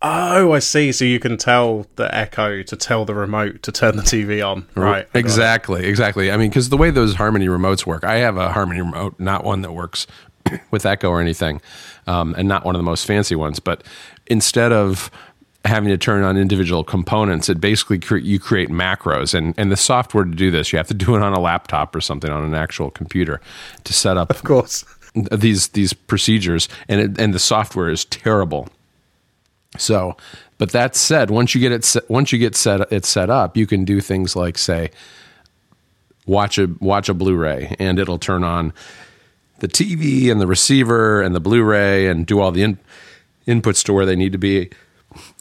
Oh, 0.00 0.52
I 0.52 0.60
see. 0.60 0.92
So 0.92 1.04
you 1.04 1.18
can 1.18 1.36
tell 1.36 1.86
the 1.96 2.12
Echo 2.14 2.62
to 2.62 2.76
tell 2.76 3.04
the 3.04 3.14
remote 3.14 3.62
to 3.64 3.72
turn 3.72 3.96
the 3.96 4.02
TV 4.02 4.46
on. 4.46 4.66
Right. 4.76 4.98
I 4.98 5.02
got 5.02 5.16
it. 5.16 5.18
Exactly. 5.18 5.86
Exactly. 5.86 6.30
I 6.30 6.36
mean, 6.36 6.50
because 6.50 6.68
the 6.68 6.76
way 6.76 6.90
those 6.90 7.16
Harmony 7.16 7.46
remotes 7.48 7.84
work, 7.84 8.04
I 8.04 8.16
have 8.16 8.36
a 8.36 8.52
Harmony 8.52 8.80
remote, 8.80 9.18
not 9.18 9.42
one 9.44 9.62
that 9.62 9.72
works 9.72 10.06
with 10.70 10.86
Echo 10.86 11.08
or 11.10 11.20
anything, 11.20 11.60
um, 12.06 12.34
and 12.38 12.46
not 12.46 12.64
one 12.64 12.76
of 12.76 12.78
the 12.78 12.84
most 12.84 13.06
fancy 13.06 13.34
ones. 13.34 13.58
But 13.58 13.82
instead 14.28 14.72
of 14.72 15.10
having 15.64 15.88
to 15.88 15.98
turn 15.98 16.22
on 16.22 16.36
individual 16.36 16.84
components, 16.84 17.48
it 17.48 17.60
basically 17.60 17.98
cre- 17.98 18.18
you 18.18 18.38
create 18.38 18.68
macros, 18.70 19.34
and 19.34 19.52
and 19.58 19.72
the 19.72 19.76
software 19.76 20.22
to 20.24 20.30
do 20.30 20.52
this, 20.52 20.72
you 20.72 20.76
have 20.76 20.86
to 20.88 20.94
do 21.06 21.16
it 21.16 21.22
on 21.22 21.32
a 21.32 21.40
laptop 21.40 21.96
or 21.96 22.00
something 22.00 22.30
on 22.30 22.44
an 22.44 22.54
actual 22.54 22.92
computer 22.92 23.40
to 23.82 23.92
set 23.92 24.16
up 24.16 24.30
Of 24.30 24.44
course. 24.44 24.84
these 25.32 25.68
these 25.68 25.92
procedures, 25.92 26.68
and 26.88 27.00
it, 27.00 27.20
and 27.20 27.34
the 27.34 27.40
software 27.40 27.90
is 27.90 28.04
terrible. 28.04 28.68
So, 29.78 30.16
but 30.58 30.72
that 30.72 30.96
said, 30.96 31.30
once 31.30 31.54
you 31.54 31.60
get 31.60 31.72
it 31.72 31.84
set, 31.84 32.08
once 32.10 32.32
you 32.32 32.38
get 32.38 32.56
set 32.56 32.92
it 32.92 33.04
set 33.04 33.30
up, 33.30 33.56
you 33.56 33.66
can 33.66 33.84
do 33.84 34.00
things 34.00 34.36
like 34.36 34.58
say 34.58 34.90
watch 36.26 36.58
a 36.58 36.68
watch 36.80 37.08
a 37.08 37.14
Blu-ray, 37.14 37.74
and 37.78 37.98
it'll 37.98 38.18
turn 38.18 38.44
on 38.44 38.72
the 39.60 39.68
TV 39.68 40.30
and 40.30 40.40
the 40.40 40.46
receiver 40.46 41.20
and 41.20 41.34
the 41.34 41.40
Blu-ray 41.40 42.06
and 42.06 42.26
do 42.26 42.40
all 42.40 42.52
the 42.52 42.62
in, 42.62 42.78
inputs 43.46 43.82
to 43.84 43.92
where 43.92 44.06
they 44.06 44.16
need 44.16 44.32
to 44.32 44.38
be. 44.38 44.70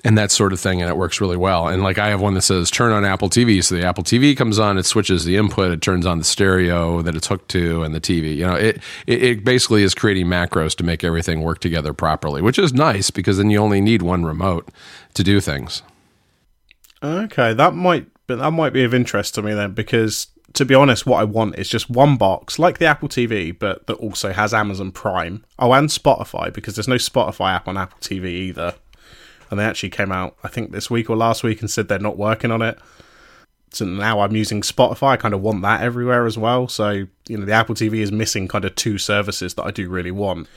And 0.03 0.17
that 0.17 0.31
sort 0.31 0.53
of 0.53 0.59
thing, 0.59 0.81
and 0.81 0.89
it 0.89 0.95
works 0.95 1.19
really 1.19 1.37
well. 1.37 1.67
And 1.67 1.83
like 1.83 1.97
I 1.97 2.09
have 2.09 2.21
one 2.21 2.33
that 2.35 2.41
says 2.41 2.71
turn 2.71 2.91
on 2.91 3.03
Apple 3.03 3.29
TV, 3.29 3.63
so 3.63 3.75
the 3.75 3.85
Apple 3.85 4.03
TV 4.03 4.35
comes 4.35 4.59
on, 4.59 4.77
it 4.77 4.85
switches 4.85 5.25
the 5.25 5.35
input, 5.35 5.71
it 5.71 5.81
turns 5.81 6.05
on 6.05 6.19
the 6.19 6.23
stereo 6.23 7.01
that 7.01 7.15
it's 7.15 7.27
hooked 7.27 7.49
to, 7.49 7.83
and 7.83 7.93
the 7.93 8.01
TV. 8.01 8.35
You 8.35 8.47
know, 8.47 8.55
it 8.55 8.81
it, 9.05 9.23
it 9.23 9.43
basically 9.43 9.83
is 9.83 9.93
creating 9.93 10.27
macros 10.27 10.75
to 10.77 10.83
make 10.83 11.03
everything 11.03 11.41
work 11.41 11.59
together 11.59 11.93
properly, 11.93 12.41
which 12.41 12.59
is 12.59 12.73
nice 12.73 13.11
because 13.11 13.37
then 13.37 13.49
you 13.49 13.59
only 13.59 13.81
need 13.81 14.01
one 14.01 14.23
remote 14.23 14.69
to 15.13 15.23
do 15.23 15.39
things. 15.41 15.83
Okay, 17.03 17.53
that 17.53 17.75
might 17.75 18.07
but 18.27 18.39
that 18.39 18.51
might 18.51 18.73
be 18.73 18.83
of 18.83 18.93
interest 18.93 19.35
to 19.35 19.41
me 19.41 19.53
then 19.53 19.73
because 19.73 20.27
to 20.53 20.65
be 20.65 20.73
honest, 20.73 21.05
what 21.05 21.19
I 21.19 21.23
want 21.23 21.57
is 21.59 21.69
just 21.69 21.89
one 21.89 22.17
box 22.17 22.57
like 22.57 22.79
the 22.79 22.85
Apple 22.85 23.09
TV, 23.09 23.57
but 23.57 23.85
that 23.87 23.95
also 23.95 24.31
has 24.33 24.53
Amazon 24.53 24.91
Prime. 24.91 25.45
Oh, 25.59 25.71
and 25.73 25.89
Spotify 25.89 26.51
because 26.51 26.75
there's 26.75 26.87
no 26.87 26.95
Spotify 26.95 27.53
app 27.53 27.67
on 27.67 27.77
Apple 27.77 27.99
TV 27.99 28.25
either. 28.25 28.73
And 29.49 29.59
they 29.59 29.63
actually 29.63 29.89
came 29.89 30.11
out, 30.11 30.35
I 30.43 30.47
think, 30.47 30.71
this 30.71 30.89
week 30.89 31.09
or 31.09 31.15
last 31.15 31.43
week 31.43 31.61
and 31.61 31.69
said 31.69 31.87
they're 31.87 31.99
not 31.99 32.17
working 32.17 32.51
on 32.51 32.61
it. 32.61 32.79
So 33.71 33.85
now 33.85 34.21
I'm 34.21 34.35
using 34.35 34.61
Spotify. 34.61 35.09
I 35.09 35.17
kind 35.17 35.33
of 35.33 35.41
want 35.41 35.61
that 35.61 35.81
everywhere 35.81 36.25
as 36.25 36.37
well. 36.37 36.67
So, 36.67 37.05
you 37.27 37.37
know, 37.37 37.45
the 37.45 37.51
Apple 37.53 37.75
TV 37.75 37.99
is 37.99 38.11
missing 38.11 38.47
kind 38.47 38.65
of 38.65 38.75
two 38.75 38.97
services 38.97 39.53
that 39.55 39.63
I 39.63 39.71
do 39.71 39.89
really 39.89 40.11
want. 40.11 40.47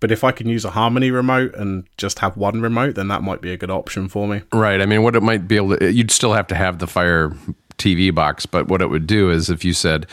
But 0.00 0.10
if 0.10 0.24
I 0.24 0.32
can 0.32 0.48
use 0.48 0.64
a 0.64 0.70
Harmony 0.70 1.10
remote 1.10 1.54
and 1.54 1.84
just 1.96 2.18
have 2.18 2.36
one 2.36 2.60
remote, 2.60 2.94
then 2.94 3.08
that 3.08 3.22
might 3.22 3.40
be 3.40 3.52
a 3.52 3.56
good 3.56 3.70
option 3.70 4.08
for 4.08 4.28
me. 4.28 4.42
Right. 4.52 4.80
I 4.80 4.86
mean, 4.86 5.02
what 5.02 5.16
it 5.16 5.22
might 5.22 5.48
be 5.48 5.56
able 5.56 5.76
to, 5.78 5.92
you'd 5.92 6.10
still 6.10 6.34
have 6.34 6.46
to 6.48 6.54
have 6.54 6.78
the 6.78 6.86
Fire 6.86 7.32
TV 7.78 8.14
box, 8.14 8.46
but 8.46 8.68
what 8.68 8.82
it 8.82 8.88
would 8.88 9.06
do 9.06 9.30
is 9.30 9.50
if 9.50 9.64
you 9.64 9.72
said, 9.72 10.06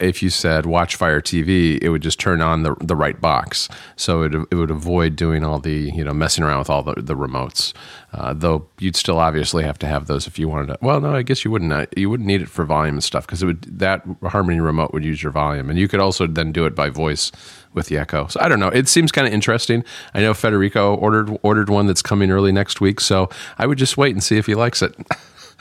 if 0.00 0.22
you 0.22 0.30
said 0.30 0.66
watch 0.66 0.96
Fire 0.96 1.20
TV, 1.20 1.78
it 1.82 1.88
would 1.88 2.02
just 2.02 2.20
turn 2.20 2.40
on 2.40 2.62
the 2.62 2.74
the 2.80 2.96
right 2.96 3.20
box. 3.20 3.68
So 3.96 4.22
it, 4.22 4.34
it 4.34 4.54
would 4.54 4.70
avoid 4.70 5.16
doing 5.16 5.44
all 5.44 5.58
the 5.58 5.90
you 5.94 6.04
know 6.04 6.12
messing 6.12 6.44
around 6.44 6.60
with 6.60 6.70
all 6.70 6.82
the, 6.82 6.94
the 6.94 7.16
remotes. 7.16 7.72
Uh, 8.12 8.32
though 8.32 8.66
you'd 8.78 8.96
still 8.96 9.18
obviously 9.18 9.64
have 9.64 9.78
to 9.78 9.86
have 9.86 10.06
those 10.06 10.26
if 10.26 10.38
you 10.38 10.48
wanted 10.48 10.68
to. 10.68 10.78
Well, 10.80 11.00
no, 11.00 11.14
I 11.14 11.22
guess 11.22 11.44
you 11.44 11.50
wouldn't. 11.50 11.72
Uh, 11.72 11.86
you 11.96 12.08
wouldn't 12.08 12.26
need 12.26 12.40
it 12.40 12.48
for 12.48 12.64
volume 12.64 12.96
and 12.96 13.04
stuff 13.04 13.26
because 13.26 13.42
it 13.42 13.46
would 13.46 13.62
that 13.78 14.02
Harmony 14.22 14.60
remote 14.60 14.92
would 14.92 15.04
use 15.04 15.22
your 15.22 15.32
volume, 15.32 15.68
and 15.68 15.78
you 15.78 15.88
could 15.88 16.00
also 16.00 16.26
then 16.26 16.52
do 16.52 16.64
it 16.64 16.74
by 16.74 16.90
voice 16.90 17.32
with 17.74 17.86
the 17.86 17.98
Echo. 17.98 18.26
So 18.28 18.40
I 18.40 18.48
don't 18.48 18.60
know. 18.60 18.68
It 18.68 18.88
seems 18.88 19.12
kind 19.12 19.26
of 19.26 19.32
interesting. 19.32 19.84
I 20.14 20.20
know 20.20 20.32
Federico 20.32 20.94
ordered 20.94 21.38
ordered 21.42 21.68
one 21.68 21.86
that's 21.86 22.02
coming 22.02 22.30
early 22.30 22.52
next 22.52 22.80
week, 22.80 23.00
so 23.00 23.28
I 23.58 23.66
would 23.66 23.78
just 23.78 23.96
wait 23.96 24.12
and 24.12 24.22
see 24.22 24.38
if 24.38 24.46
he 24.46 24.54
likes 24.54 24.80
it. 24.80 24.94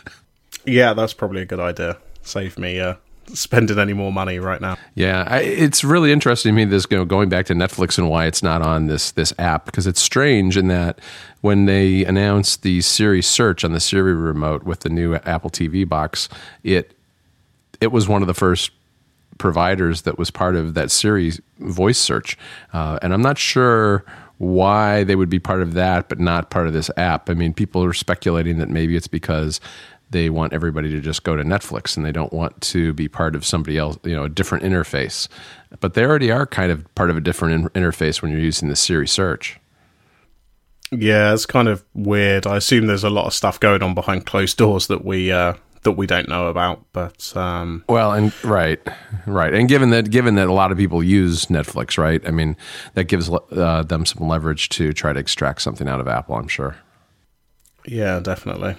yeah, 0.65 0.93
that's 0.93 1.13
probably 1.13 1.41
a 1.41 1.45
good 1.45 1.59
idea. 1.59 1.97
Save 2.21 2.57
me 2.59 2.79
uh, 2.79 2.95
spending 3.33 3.79
any 3.79 3.93
more 3.93 4.11
money 4.11 4.39
right 4.39 4.61
now. 4.61 4.77
Yeah, 4.95 5.25
I, 5.27 5.39
it's 5.39 5.83
really 5.83 6.11
interesting 6.11 6.51
to 6.51 6.55
me 6.55 6.65
this 6.65 6.85
you 6.89 6.97
know, 6.97 7.05
going 7.05 7.29
back 7.29 7.45
to 7.47 7.53
Netflix 7.53 7.97
and 7.97 8.09
why 8.09 8.25
it's 8.25 8.43
not 8.43 8.61
on 8.61 8.87
this 8.87 9.11
this 9.11 9.33
app 9.37 9.65
because 9.65 9.87
it's 9.87 10.01
strange 10.01 10.57
in 10.57 10.67
that 10.67 10.99
when 11.41 11.65
they 11.65 12.05
announced 12.05 12.63
the 12.63 12.81
Siri 12.81 13.21
search 13.21 13.63
on 13.63 13.73
the 13.73 13.79
Siri 13.79 14.13
remote 14.13 14.63
with 14.63 14.81
the 14.81 14.89
new 14.89 15.15
Apple 15.15 15.49
TV 15.49 15.87
box, 15.87 16.29
it 16.63 16.93
it 17.79 17.91
was 17.91 18.07
one 18.07 18.21
of 18.21 18.27
the 18.27 18.33
first 18.33 18.71
providers 19.37 20.01
that 20.03 20.17
was 20.17 20.31
part 20.31 20.55
of 20.55 20.73
that 20.73 20.89
Siri 20.89 21.33
voice 21.59 21.99
search, 21.99 22.37
uh, 22.73 22.99
and 23.01 23.13
I'm 23.13 23.21
not 23.21 23.37
sure 23.37 24.03
why 24.39 25.03
they 25.03 25.15
would 25.15 25.29
be 25.29 25.39
part 25.39 25.63
of 25.63 25.73
that 25.73 26.09
but 26.09 26.19
not 26.19 26.51
part 26.51 26.67
of 26.67 26.73
this 26.73 26.91
app. 26.97 27.29
I 27.29 27.33
mean, 27.33 27.53
people 27.53 27.83
are 27.83 27.93
speculating 27.93 28.59
that 28.59 28.69
maybe 28.69 28.95
it's 28.95 29.07
because 29.07 29.59
they 30.09 30.29
want 30.29 30.53
everybody 30.53 30.89
to 30.91 30.99
just 30.99 31.23
go 31.23 31.35
to 31.35 31.43
Netflix 31.43 31.97
and 31.97 32.05
they 32.05 32.11
don't 32.11 32.31
want 32.31 32.59
to 32.61 32.93
be 32.93 33.07
part 33.07 33.35
of 33.35 33.45
somebody 33.45 33.77
else, 33.77 33.97
you 34.03 34.15
know, 34.15 34.23
a 34.23 34.29
different 34.29 34.63
interface. 34.63 35.27
But 35.79 35.93
they 35.93 36.05
already 36.05 36.31
are 36.31 36.45
kind 36.45 36.71
of 36.71 36.93
part 36.95 37.09
of 37.09 37.17
a 37.17 37.21
different 37.21 37.73
in- 37.75 37.83
interface 37.83 38.21
when 38.21 38.31
you're 38.31 38.39
using 38.39 38.69
the 38.69 38.75
Siri 38.75 39.07
search. 39.07 39.59
Yeah, 40.91 41.33
it's 41.33 41.45
kind 41.45 41.67
of 41.67 41.83
weird. 41.93 42.47
I 42.47 42.57
assume 42.57 42.87
there's 42.87 43.03
a 43.03 43.09
lot 43.09 43.25
of 43.25 43.33
stuff 43.33 43.59
going 43.59 43.83
on 43.83 43.93
behind 43.93 44.25
closed 44.25 44.57
doors 44.57 44.87
that 44.87 45.03
we 45.03 45.31
uh, 45.31 45.55
that 45.83 45.91
we 45.91 46.07
don't 46.07 46.29
know 46.29 46.47
about. 46.47 46.85
But 46.93 47.35
um, 47.35 47.83
well, 47.89 48.13
and 48.13 48.33
right, 48.45 48.79
right, 49.25 49.53
and 49.53 49.67
given 49.67 49.89
that 49.89 50.09
given 50.09 50.35
that 50.35 50.47
a 50.47 50.53
lot 50.53 50.71
of 50.71 50.77
people 50.77 51.03
use 51.03 51.47
Netflix, 51.47 51.97
right? 51.97 52.25
I 52.25 52.31
mean, 52.31 52.55
that 52.93 53.05
gives 53.05 53.29
uh, 53.29 53.83
them 53.83 54.05
some 54.05 54.27
leverage 54.29 54.69
to 54.69 54.93
try 54.93 55.11
to 55.11 55.19
extract 55.19 55.61
something 55.61 55.89
out 55.89 55.99
of 55.99 56.07
Apple. 56.07 56.35
I'm 56.35 56.47
sure. 56.47 56.77
Yeah, 57.85 58.19
definitely. 58.21 58.75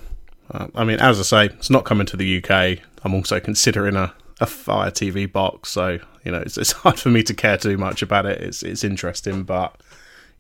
Uh, 0.50 0.68
I 0.74 0.84
mean, 0.84 0.98
as 1.00 1.18
I 1.18 1.22
say, 1.22 1.54
it's 1.54 1.70
not 1.70 1.84
coming 1.84 2.06
to 2.06 2.16
the 2.16 2.42
UK. 2.42 2.78
I'm 3.04 3.14
also 3.14 3.40
considering 3.40 3.96
a, 3.96 4.12
a 4.40 4.46
Fire 4.46 4.90
TV 4.90 5.30
box, 5.30 5.70
so 5.70 5.98
you 6.24 6.32
know 6.32 6.38
it's, 6.38 6.56
it's 6.56 6.72
hard 6.82 6.98
for 6.98 7.10
me 7.10 7.22
to 7.24 7.34
care 7.34 7.56
too 7.56 7.76
much 7.76 8.02
about 8.02 8.26
it. 8.26 8.40
It's 8.40 8.62
it's 8.62 8.84
interesting, 8.84 9.42
but 9.42 9.76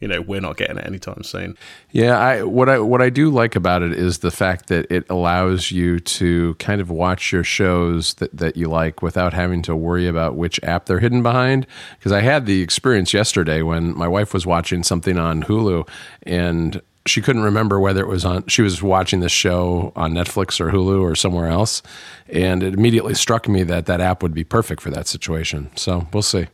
you 0.00 0.08
know 0.08 0.20
we're 0.20 0.40
not 0.40 0.56
getting 0.56 0.78
it 0.78 0.86
anytime 0.86 1.22
soon. 1.22 1.56
Yeah, 1.90 2.18
I 2.18 2.42
what 2.42 2.68
I 2.68 2.78
what 2.78 3.02
I 3.02 3.10
do 3.10 3.30
like 3.30 3.54
about 3.54 3.82
it 3.82 3.92
is 3.92 4.18
the 4.18 4.30
fact 4.30 4.68
that 4.68 4.90
it 4.90 5.04
allows 5.10 5.70
you 5.70 6.00
to 6.00 6.54
kind 6.54 6.80
of 6.80 6.90
watch 6.90 7.32
your 7.32 7.44
shows 7.44 8.14
that 8.14 8.34
that 8.36 8.56
you 8.56 8.68
like 8.68 9.02
without 9.02 9.34
having 9.34 9.62
to 9.62 9.76
worry 9.76 10.08
about 10.08 10.36
which 10.36 10.62
app 10.62 10.86
they're 10.86 11.00
hidden 11.00 11.22
behind. 11.22 11.66
Because 11.98 12.12
I 12.12 12.20
had 12.20 12.46
the 12.46 12.62
experience 12.62 13.12
yesterday 13.12 13.62
when 13.62 13.96
my 13.96 14.08
wife 14.08 14.32
was 14.32 14.46
watching 14.46 14.82
something 14.82 15.18
on 15.18 15.42
Hulu 15.42 15.88
and 16.22 16.80
she 17.08 17.20
couldn't 17.22 17.42
remember 17.42 17.80
whether 17.80 18.00
it 18.00 18.08
was 18.08 18.24
on 18.24 18.46
she 18.46 18.62
was 18.62 18.82
watching 18.82 19.20
this 19.20 19.32
show 19.32 19.92
on 19.96 20.12
Netflix 20.12 20.60
or 20.60 20.70
Hulu 20.70 21.00
or 21.00 21.14
somewhere 21.14 21.48
else 21.48 21.82
and 22.28 22.62
it 22.62 22.74
immediately 22.74 23.14
struck 23.14 23.48
me 23.48 23.62
that 23.64 23.86
that 23.86 24.00
app 24.00 24.22
would 24.22 24.34
be 24.34 24.44
perfect 24.44 24.80
for 24.80 24.90
that 24.90 25.06
situation. 25.06 25.70
So 25.76 26.06
we'll 26.12 26.22
see. 26.22 26.46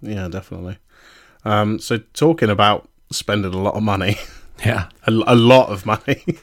Yeah 0.00 0.28
definitely. 0.28 0.78
Um, 1.44 1.78
so 1.78 1.98
talking 2.14 2.50
about 2.50 2.88
spending 3.10 3.52
a 3.52 3.62
lot 3.62 3.74
of 3.74 3.82
money. 3.82 4.16
Yeah. 4.64 4.88
A, 5.04 5.10
a 5.10 5.34
lot 5.34 5.70
of 5.70 5.84
money. 5.84 6.22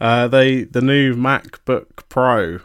Uh, 0.00 0.26
they 0.28 0.64
the 0.64 0.80
new 0.80 1.14
MacBook 1.14 2.08
Pro 2.08 2.60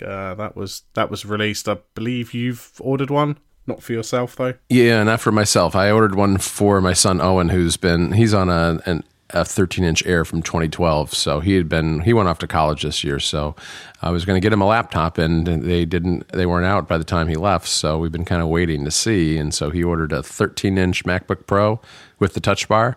uh, 0.00 0.34
that 0.34 0.56
was 0.56 0.82
that 0.94 1.10
was 1.10 1.24
released. 1.24 1.68
I 1.68 1.78
believe 1.94 2.34
you've 2.34 2.72
ordered 2.80 3.10
one 3.10 3.38
not 3.66 3.82
for 3.82 3.92
yourself, 3.92 4.36
though. 4.36 4.54
Yeah, 4.68 5.02
not 5.02 5.20
for 5.20 5.32
myself. 5.32 5.76
I 5.76 5.90
ordered 5.90 6.14
one 6.14 6.38
for 6.38 6.80
my 6.80 6.92
son 6.92 7.20
Owen, 7.20 7.50
who's 7.50 7.76
been 7.76 8.12
he's 8.12 8.34
on 8.34 8.48
a 8.48 8.80
an, 8.86 9.04
a 9.30 9.44
13 9.44 9.84
inch 9.84 10.04
Air 10.04 10.24
from 10.24 10.42
2012. 10.42 11.14
So 11.14 11.40
he 11.40 11.54
had 11.54 11.68
been 11.68 12.00
he 12.00 12.12
went 12.12 12.28
off 12.28 12.38
to 12.40 12.46
college 12.46 12.82
this 12.82 13.02
year. 13.04 13.18
So 13.18 13.54
I 14.00 14.10
was 14.10 14.24
going 14.24 14.40
to 14.40 14.44
get 14.44 14.52
him 14.52 14.60
a 14.60 14.66
laptop, 14.66 15.18
and 15.18 15.46
they 15.46 15.84
didn't 15.84 16.28
they 16.28 16.46
weren't 16.46 16.66
out 16.66 16.88
by 16.88 16.98
the 16.98 17.04
time 17.04 17.28
he 17.28 17.36
left. 17.36 17.68
So 17.68 17.98
we've 17.98 18.12
been 18.12 18.24
kind 18.24 18.42
of 18.42 18.48
waiting 18.48 18.84
to 18.84 18.90
see. 18.90 19.38
And 19.38 19.54
so 19.54 19.70
he 19.70 19.82
ordered 19.82 20.12
a 20.12 20.22
13 20.22 20.78
inch 20.78 21.04
MacBook 21.04 21.46
Pro 21.46 21.80
with 22.18 22.34
the 22.34 22.40
Touch 22.40 22.68
Bar. 22.68 22.96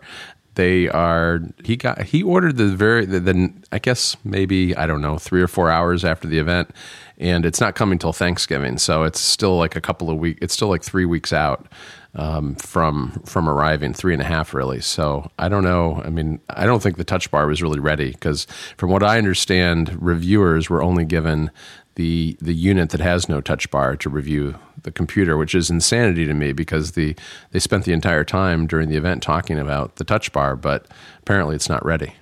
They 0.55 0.87
are 0.87 1.41
he 1.63 1.75
got 1.75 2.01
he 2.03 2.23
ordered 2.23 2.57
the 2.57 2.67
very 2.67 3.05
the, 3.05 3.19
the 3.19 3.53
I 3.71 3.79
guess 3.79 4.15
maybe 4.23 4.75
I 4.75 4.87
don't 4.87 5.01
know 5.01 5.17
three 5.17 5.41
or 5.41 5.47
four 5.47 5.69
hours 5.69 6.05
after 6.05 6.27
the 6.27 6.39
event 6.39 6.71
and 7.17 7.45
it's 7.45 7.61
not 7.61 7.75
coming 7.75 7.97
till 7.97 8.13
Thanksgiving, 8.13 8.77
so 8.77 9.03
it's 9.03 9.19
still 9.19 9.57
like 9.57 9.75
a 9.75 9.81
couple 9.81 10.09
of 10.09 10.17
weeks. 10.17 10.39
It's 10.41 10.53
still 10.53 10.67
like 10.67 10.83
three 10.83 11.05
weeks 11.05 11.31
out 11.33 11.67
um, 12.15 12.55
from 12.55 13.21
from 13.25 13.49
arriving, 13.49 13.93
three 13.93 14.13
and 14.13 14.21
a 14.21 14.25
half 14.25 14.53
really. 14.53 14.81
So 14.81 15.29
I 15.37 15.49
don't 15.49 15.63
know. 15.63 16.01
I 16.03 16.09
mean, 16.09 16.39
I 16.49 16.65
don't 16.65 16.81
think 16.81 16.97
the 16.97 17.03
Touch 17.03 17.29
Bar 17.31 17.47
was 17.47 17.61
really 17.61 17.79
ready 17.79 18.11
because, 18.11 18.45
from 18.77 18.89
what 18.89 19.03
I 19.03 19.17
understand, 19.17 20.01
reviewers 20.01 20.69
were 20.69 20.81
only 20.81 21.05
given 21.05 21.51
the 21.95 22.37
the 22.41 22.53
unit 22.53 22.89
that 22.91 23.01
has 23.01 23.27
no 23.27 23.41
touch 23.41 23.71
bar 23.71 23.95
to 23.97 24.09
review 24.09 24.55
the 24.83 24.91
computer, 24.91 25.37
which 25.37 25.55
is 25.55 25.69
insanity 25.69 26.25
to 26.25 26.33
me 26.33 26.51
because 26.53 26.91
the 26.91 27.15
they 27.51 27.59
spent 27.59 27.85
the 27.85 27.93
entire 27.93 28.23
time 28.23 28.67
during 28.67 28.89
the 28.89 28.97
event 28.97 29.23
talking 29.23 29.59
about 29.59 29.95
the 29.95 30.03
touch 30.03 30.31
bar, 30.31 30.55
but 30.55 30.87
apparently 31.19 31.55
it's 31.55 31.69
not 31.69 31.83
ready. 31.85 32.15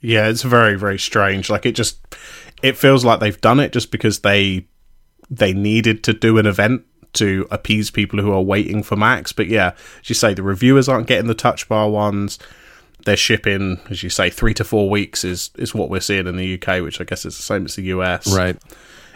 Yeah, 0.00 0.28
it's 0.28 0.42
very 0.42 0.76
very 0.76 0.98
strange. 0.98 1.50
Like 1.50 1.66
it 1.66 1.72
just 1.72 1.98
it 2.62 2.76
feels 2.76 3.04
like 3.04 3.20
they've 3.20 3.40
done 3.40 3.60
it 3.60 3.72
just 3.72 3.90
because 3.90 4.20
they 4.20 4.66
they 5.30 5.52
needed 5.52 6.04
to 6.04 6.12
do 6.12 6.38
an 6.38 6.46
event 6.46 6.84
to 7.14 7.46
appease 7.50 7.90
people 7.90 8.20
who 8.20 8.32
are 8.32 8.42
waiting 8.42 8.82
for 8.82 8.96
Max. 8.96 9.32
But 9.32 9.48
yeah, 9.48 9.72
as 10.00 10.08
you 10.08 10.14
say, 10.14 10.34
the 10.34 10.42
reviewers 10.42 10.88
aren't 10.88 11.06
getting 11.06 11.26
the 11.26 11.34
touch 11.34 11.68
bar 11.68 11.90
ones. 11.90 12.38
They're 13.04 13.16
shipping, 13.16 13.80
as 13.90 14.02
you 14.02 14.10
say, 14.10 14.30
three 14.30 14.54
to 14.54 14.64
four 14.64 14.88
weeks 14.88 15.24
is 15.24 15.50
is 15.56 15.74
what 15.74 15.90
we're 15.90 16.00
seeing 16.00 16.26
in 16.26 16.36
the 16.36 16.54
UK, 16.54 16.82
which 16.82 17.00
I 17.00 17.04
guess 17.04 17.24
is 17.24 17.36
the 17.36 17.42
same 17.42 17.64
as 17.64 17.76
the 17.76 17.82
US. 17.84 18.34
Right. 18.34 18.56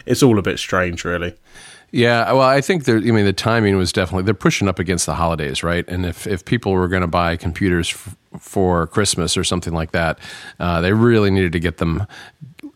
It's 0.05 0.23
all 0.23 0.39
a 0.39 0.41
bit 0.41 0.59
strange, 0.59 1.03
really. 1.05 1.35
Yeah, 1.91 2.33
well, 2.33 2.41
I 2.41 2.59
think 2.59 2.83
they're. 2.83 2.97
I 2.97 3.11
mean, 3.11 3.23
the 3.23 3.31
timing 3.31 3.77
was 3.77 3.93
definitely 3.93 4.23
they're 4.23 4.33
pushing 4.33 4.67
up 4.67 4.77
against 4.77 5.05
the 5.05 5.15
holidays, 5.15 5.63
right? 5.63 5.87
And 5.87 6.05
if 6.05 6.27
if 6.27 6.43
people 6.43 6.73
were 6.73 6.89
going 6.89 7.01
to 7.01 7.07
buy 7.07 7.37
computers 7.37 7.91
f- 7.91 8.17
for 8.41 8.87
Christmas 8.87 9.37
or 9.37 9.45
something 9.45 9.73
like 9.73 9.91
that, 9.91 10.19
uh, 10.59 10.81
they 10.81 10.91
really 10.91 11.31
needed 11.31 11.53
to 11.53 11.61
get 11.61 11.77
them 11.77 12.05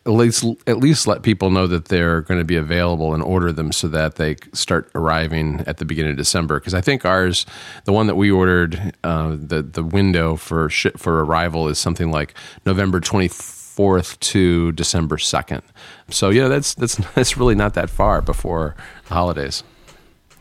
at 0.05 0.13
least 0.13 0.43
at 0.65 0.79
least 0.79 1.05
let 1.05 1.21
people 1.21 1.51
know 1.51 1.67
that 1.67 1.85
they're 1.85 2.21
going 2.21 2.39
to 2.39 2.45
be 2.45 2.55
available 2.55 3.13
and 3.13 3.21
order 3.21 3.51
them 3.51 3.71
so 3.71 3.87
that 3.87 4.15
they 4.15 4.35
start 4.51 4.89
arriving 4.95 5.63
at 5.67 5.77
the 5.77 5.85
beginning 5.85 6.11
of 6.11 6.17
December. 6.17 6.59
Because 6.59 6.73
I 6.73 6.81
think 6.81 7.05
ours, 7.05 7.45
the 7.85 7.93
one 7.93 8.07
that 8.07 8.15
we 8.15 8.31
ordered, 8.31 8.95
uh, 9.03 9.35
the 9.39 9.61
the 9.61 9.83
window 9.83 10.35
for 10.35 10.69
ship 10.69 10.97
for 10.97 11.23
arrival 11.23 11.67
is 11.67 11.77
something 11.77 12.09
like 12.09 12.33
November 12.65 12.99
twenty 12.99 13.27
fourth 13.27 14.19
to 14.21 14.71
December 14.71 15.19
second. 15.19 15.61
So 16.09 16.29
yeah, 16.29 16.47
that's 16.47 16.73
that's 16.73 16.95
that's 17.15 17.37
really 17.37 17.55
not 17.55 17.75
that 17.75 17.89
far 17.89 18.21
before 18.21 18.75
the 19.07 19.13
holidays. 19.13 19.63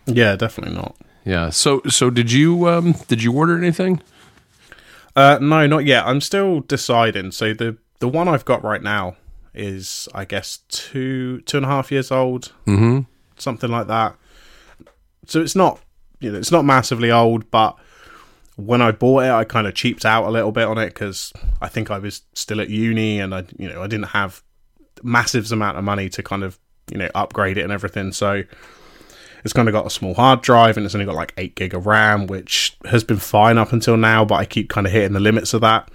Yeah, 0.06 0.36
definitely 0.36 0.76
not. 0.76 0.96
Yeah. 1.26 1.50
So 1.50 1.82
so 1.86 2.08
did 2.08 2.32
you 2.32 2.66
um, 2.66 2.94
did 3.08 3.22
you 3.22 3.32
order 3.34 3.58
anything? 3.58 4.02
Uh, 5.14 5.38
no, 5.38 5.66
not 5.66 5.84
yet. 5.84 6.06
I'm 6.06 6.22
still 6.22 6.60
deciding. 6.60 7.32
So 7.32 7.52
the 7.52 7.76
the 7.98 8.08
one 8.08 8.26
I've 8.26 8.46
got 8.46 8.64
right 8.64 8.82
now 8.82 9.16
is, 9.54 10.08
I 10.14 10.24
guess, 10.24 10.58
two 10.68 11.40
two 11.42 11.56
and 11.58 11.66
a 11.66 11.68
half 11.68 11.90
years 11.92 12.10
old, 12.10 12.52
Mm-hmm. 12.66 13.00
something 13.36 13.70
like 13.70 13.86
that. 13.88 14.16
So 15.26 15.40
it's 15.40 15.54
not, 15.56 15.80
you 16.20 16.32
know, 16.32 16.38
it's 16.38 16.50
not 16.52 16.64
massively 16.64 17.10
old, 17.10 17.50
but 17.50 17.76
when 18.56 18.82
I 18.82 18.90
bought 18.92 19.24
it, 19.24 19.30
I 19.30 19.44
kind 19.44 19.66
of 19.66 19.74
cheaped 19.74 20.04
out 20.04 20.24
a 20.26 20.30
little 20.30 20.52
bit 20.52 20.64
on 20.64 20.76
it 20.78 20.88
because 20.88 21.32
I 21.60 21.68
think 21.68 21.90
I 21.90 21.98
was 21.98 22.22
still 22.34 22.60
at 22.60 22.68
uni 22.68 23.18
and 23.20 23.34
I, 23.34 23.44
you 23.58 23.68
know, 23.68 23.82
I 23.82 23.86
didn't 23.86 24.08
have 24.08 24.42
massive 25.02 25.50
amount 25.52 25.78
of 25.78 25.84
money 25.84 26.08
to 26.10 26.22
kind 26.22 26.42
of, 26.42 26.58
you 26.90 26.98
know, 26.98 27.08
upgrade 27.14 27.56
it 27.58 27.62
and 27.62 27.72
everything. 27.72 28.12
So 28.12 28.42
it's 29.44 29.54
kind 29.54 29.68
of 29.68 29.72
got 29.72 29.86
a 29.86 29.90
small 29.90 30.12
hard 30.14 30.42
drive 30.42 30.76
and 30.76 30.84
it's 30.84 30.94
only 30.94 31.06
got 31.06 31.14
like 31.14 31.32
eight 31.38 31.54
gig 31.54 31.72
of 31.74 31.86
RAM, 31.86 32.26
which 32.26 32.76
has 32.86 33.02
been 33.04 33.16
fine 33.18 33.56
up 33.56 33.72
until 33.72 33.96
now, 33.96 34.24
but 34.24 34.34
I 34.34 34.44
keep 34.44 34.68
kind 34.68 34.86
of 34.86 34.92
hitting 34.92 35.12
the 35.14 35.20
limits 35.20 35.54
of 35.54 35.60
that. 35.62 35.88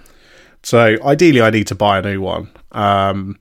So 0.64 0.96
ideally, 1.04 1.42
I 1.42 1.50
need 1.50 1.68
to 1.68 1.76
buy 1.76 1.98
a 1.98 2.02
new 2.02 2.20
one. 2.20 2.50
Um, 2.72 3.38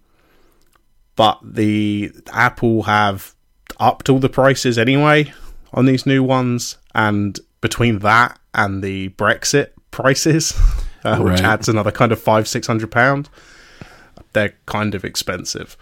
but 1.15 1.39
the 1.43 2.11
Apple 2.31 2.83
have 2.83 3.35
upped 3.79 4.09
all 4.09 4.19
the 4.19 4.29
prices 4.29 4.77
anyway 4.77 5.33
on 5.73 5.85
these 5.85 6.05
new 6.05 6.23
ones, 6.23 6.77
and 6.93 7.39
between 7.61 7.99
that 7.99 8.39
and 8.53 8.83
the 8.83 9.09
Brexit 9.09 9.69
prices, 9.91 10.53
uh, 11.03 11.17
which 11.19 11.41
adds 11.41 11.67
another 11.69 11.91
kind 11.91 12.11
of 12.11 12.21
five 12.21 12.47
six 12.47 12.67
hundred 12.67 12.91
pound, 12.91 13.29
they're 14.33 14.55
kind 14.65 14.95
of 14.95 15.03
expensive. 15.03 15.77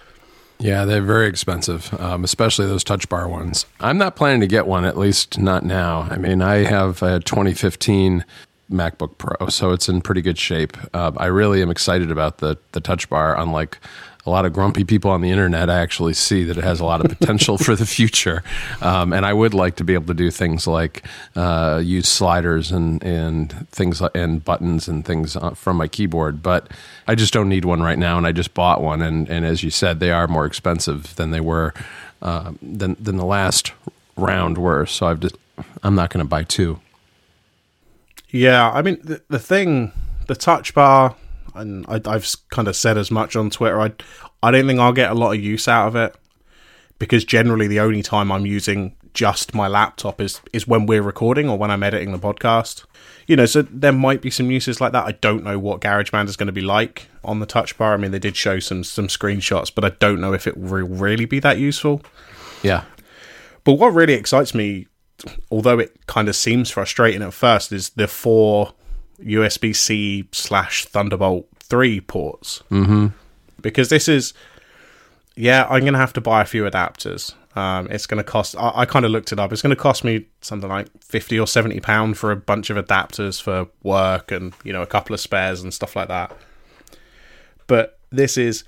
Yeah, 0.59 0.85
they're 0.85 1.01
very 1.01 1.27
expensive, 1.27 1.93
um, 1.99 2.23
especially 2.23 2.67
those 2.67 2.83
touch 2.83 3.09
bar 3.09 3.27
ones. 3.27 3.65
I'm 3.79 3.97
not 3.97 4.15
planning 4.15 4.39
to 4.41 4.47
get 4.47 4.65
one, 4.65 4.85
at 4.85 4.97
least 4.97 5.37
not 5.37 5.65
now. 5.65 6.07
I 6.09 6.17
mean, 6.17 6.41
I 6.41 6.57
have 6.59 7.01
a 7.03 7.19
2015 7.19 8.23
MacBook 8.71 9.17
Pro, 9.17 9.47
so 9.49 9.71
it's 9.71 9.89
in 9.89 10.01
pretty 10.01 10.21
good 10.21 10.37
shape. 10.37 10.77
Uh, 10.93 11.11
I 11.17 11.25
really 11.25 11.61
am 11.61 11.69
excited 11.69 12.11
about 12.11 12.37
the 12.37 12.57
the 12.71 12.79
touch 12.79 13.09
bar. 13.09 13.37
Unlike 13.37 13.79
a 14.25 14.30
lot 14.30 14.46
of 14.46 14.53
grumpy 14.53 14.86
people 14.86 15.12
on 15.12 15.22
the 15.22 15.30
internet, 15.30 15.70
I 15.70 15.80
actually 15.80 16.13
see 16.13 16.44
that 16.46 16.58
it 16.58 16.63
has 16.63 16.80
a 16.80 16.86
lot 16.86 17.03
of 17.03 17.18
potential 17.20 17.58
for 17.58 17.75
the 17.75 17.86
future, 17.86 18.44
um, 18.82 19.12
and 19.12 19.25
I 19.25 19.34
would 19.34 19.53
like 19.53 19.75
to 19.77 19.84
be 19.84 19.94
able 19.94 20.08
to 20.08 20.13
do 20.13 20.32
things 20.32 20.65
like 20.65 21.03
uh, 21.36 21.82
use 21.84 22.08
sliders 22.08 22.72
and 22.72 23.03
and 23.03 23.68
things 23.70 24.01
and 24.15 24.44
buttons 24.44 24.88
and 24.88 25.03
things 25.03 25.36
uh, 25.36 25.51
from 25.51 25.77
my 25.77 25.88
keyboard. 25.88 26.42
But 26.42 26.72
I 27.08 27.15
just 27.15 27.34
don't 27.34 27.50
need 27.50 27.65
one 27.65 27.84
right 27.84 28.00
now, 28.00 28.18
and 28.18 28.25
I 28.25 28.32
just 28.32 28.53
bought 28.53 28.82
one. 28.82 29.01
And 29.01 29.30
and 29.30 29.46
as 29.46 29.63
you 29.63 29.70
said, 29.70 30.00
they 30.00 30.12
are 30.12 30.27
more 30.27 30.46
expensive 30.46 31.15
than 31.15 31.32
they 31.32 31.42
were 31.42 31.74
uh, 32.22 32.53
than 32.62 32.96
than 33.00 33.18
the 33.18 33.25
last 33.25 33.74
round 34.15 34.58
were. 34.58 34.86
So 34.86 35.08
I've 35.08 35.20
just 35.20 35.36
I'm 35.84 35.96
not 35.96 36.10
going 36.10 36.24
to 36.24 36.30
buy 36.30 36.44
two. 36.44 36.80
Yeah, 38.30 38.72
I 38.72 38.82
mean 38.82 39.00
the, 39.03 39.22
the 39.27 39.38
thing, 39.38 39.92
the 40.27 40.36
touch 40.36 40.74
bar, 40.74 41.15
and 41.55 41.86
I, 41.88 42.01
I've 42.05 42.29
kind 42.50 42.67
of 42.67 42.75
said 42.75 42.98
as 42.98 43.12
much 43.12 43.36
on 43.36 43.50
Twitter. 43.50 43.79
I 43.79 43.91
I 44.41 44.51
don't 44.51 44.67
think 44.67 44.79
I'll 44.79 44.93
get 44.93 45.12
a 45.12 45.15
lot 45.15 45.33
of 45.36 45.41
use 45.41 45.67
out 45.67 45.88
of 45.88 45.95
it 45.95 46.15
because 47.00 47.25
generally 47.25 47.67
the 47.67 47.79
only 47.79 48.01
time 48.03 48.31
I'm 48.31 48.45
using 48.45 48.95
just 49.13 49.53
my 49.53 49.67
laptop 49.67 50.19
is 50.19 50.41
is 50.51 50.67
when 50.67 50.86
we're 50.86 51.01
recording 51.01 51.48
or 51.50 51.57
when 51.57 51.72
I'm 51.72 51.83
editing 51.83 52.12
the 52.12 52.19
podcast. 52.19 52.86
You 53.25 53.38
know, 53.38 53.45
so 53.45 53.62
there 53.62 53.93
might 53.93 54.22
be 54.22 54.29
some 54.29 54.51
uses 54.51 54.81
like 54.81 54.91
that. 54.91 55.05
I 55.05 55.13
don't 55.13 55.43
know 55.43 55.57
what 55.57 55.79
GarageBand 55.79 56.27
is 56.27 56.36
going 56.36 56.48
to 56.48 56.53
be 56.53 56.62
like 56.62 57.07
on 57.24 57.39
the 57.39 57.45
touch 57.45 57.77
bar. 57.77 57.93
I 57.93 57.98
mean, 57.98 58.12
they 58.12 58.19
did 58.19 58.36
show 58.36 58.60
some 58.60 58.83
some 58.83 59.07
screenshots, 59.07 59.74
but 59.74 59.86
I 59.86 59.89
don't 60.00 60.19
know 60.19 60.33
if 60.33 60.45
it 60.48 60.57
will 60.57 60.88
really 60.88 61.25
be 61.25 61.39
that 61.39 61.57
useful. 61.57 62.01
Yeah, 62.63 62.83
But 63.65 63.74
what 63.74 63.93
really 63.93 64.13
excites 64.13 64.53
me, 64.53 64.88
although 65.51 65.79
it 65.79 66.05
kind 66.07 66.27
of 66.29 66.36
seems 66.36 66.69
frustrating 66.72 67.22
at 67.22 67.33
first, 67.33 67.72
is 67.72 67.89
the 67.91 68.07
four 68.07 68.74
USB 69.24 69.75
C 69.75 70.27
slash 70.32 70.86
Thunderbolt 70.86 71.48
3 71.60 72.01
ports. 72.01 72.63
Mm-hmm. 72.70 73.08
Because 73.62 73.89
this 73.89 74.08
is, 74.08 74.34
yeah, 75.36 75.65
I'm 75.70 75.82
going 75.82 75.94
to 75.94 76.00
have 76.00 76.13
to 76.13 76.22
buy 76.22 76.42
a 76.42 76.46
few 76.46 76.63
adapters. 76.63 77.34
Um, 77.56 77.88
it's 77.92 78.08
going 78.08 78.18
to 78.18 78.24
cost, 78.24 78.56
I, 78.58 78.72
I 78.77 78.86
kind 78.86 79.06
of 79.06 79.12
looked 79.12 79.32
it 79.32 79.39
up, 79.39 79.53
it's 79.53 79.62
going 79.62 79.75
to 79.75 79.82
cost 79.82 80.03
me 80.03 80.27
something 80.42 80.70
like 80.70 80.88
50 81.03 81.39
or 81.39 81.46
70 81.46 81.80
pound 81.82 82.18
for 82.18 82.32
a 82.32 82.36
bunch 82.36 82.70
of 82.72 82.77
adapters 82.77 83.39
for 83.42 83.68
work 83.84 84.32
and, 84.32 84.53
you 84.63 84.74
know, 84.74 84.82
a 84.82 84.88
couple 84.88 85.13
of 85.13 85.20
spares 85.20 85.62
and 85.62 85.74
stuff 85.74 85.96
like 85.96 86.08
that. 86.08 86.36
But 87.68 88.00
this 88.12 88.38
is 88.38 88.63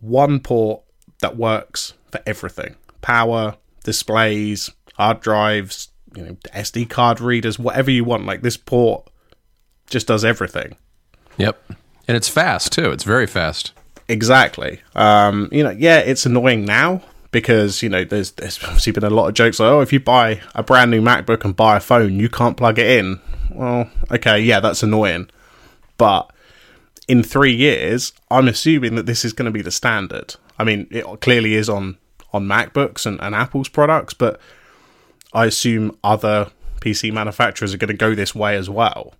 one 0.00 0.40
port 0.40 0.82
that 1.20 1.36
works 1.36 1.94
for 2.10 2.20
everything 2.26 2.76
power, 3.00 3.56
displays, 3.84 4.70
hard 4.94 5.20
drives, 5.20 5.88
you 6.14 6.24
know, 6.24 6.32
SD 6.54 6.88
card 6.88 7.20
readers, 7.20 7.58
whatever 7.58 7.90
you 7.90 8.04
want. 8.04 8.26
Like 8.26 8.42
this 8.42 8.56
port 8.56 9.09
just 9.90 10.06
does 10.06 10.24
everything. 10.24 10.76
yep, 11.36 11.62
and 12.08 12.16
it's 12.16 12.28
fast 12.28 12.72
too. 12.72 12.90
It's 12.90 13.04
very 13.04 13.26
fast. 13.26 13.72
Exactly. 14.08 14.80
Um, 14.96 15.48
you 15.52 15.62
know, 15.62 15.70
yeah, 15.70 15.98
it's 15.98 16.26
annoying 16.26 16.64
now 16.64 17.02
because 17.32 17.82
you 17.82 17.88
know 17.88 18.04
there's 18.04 18.32
there's 18.32 18.62
obviously 18.64 18.92
been 18.92 19.04
a 19.04 19.10
lot 19.10 19.28
of 19.28 19.34
jokes 19.34 19.60
like, 19.60 19.68
oh, 19.68 19.80
if 19.80 19.92
you 19.92 20.00
buy 20.00 20.40
a 20.54 20.62
brand 20.62 20.90
new 20.90 21.00
MacBook 21.00 21.44
and 21.44 21.54
buy 21.54 21.76
a 21.76 21.80
phone, 21.80 22.18
you 22.18 22.28
can't 22.28 22.56
plug 22.56 22.78
it 22.78 22.86
in. 22.86 23.20
Well, 23.50 23.90
okay, 24.10 24.40
yeah, 24.40 24.60
that's 24.60 24.82
annoying, 24.82 25.28
but 25.98 26.32
in 27.08 27.22
three 27.22 27.54
years, 27.54 28.12
I'm 28.30 28.48
assuming 28.48 28.94
that 28.94 29.06
this 29.06 29.24
is 29.24 29.32
going 29.32 29.46
to 29.46 29.52
be 29.52 29.62
the 29.62 29.72
standard. 29.72 30.36
I 30.58 30.64
mean, 30.64 30.86
it 30.90 31.04
clearly 31.20 31.54
is 31.54 31.68
on 31.68 31.98
on 32.32 32.46
MacBooks 32.46 33.06
and, 33.06 33.20
and 33.20 33.34
Apple's 33.34 33.68
products, 33.68 34.14
but 34.14 34.40
I 35.32 35.46
assume 35.46 35.96
other 36.02 36.50
PC 36.80 37.12
manufacturers 37.12 37.74
are 37.74 37.78
going 37.78 37.88
to 37.88 37.94
go 37.94 38.14
this 38.14 38.34
way 38.34 38.56
as 38.56 38.70
well. 38.70 39.14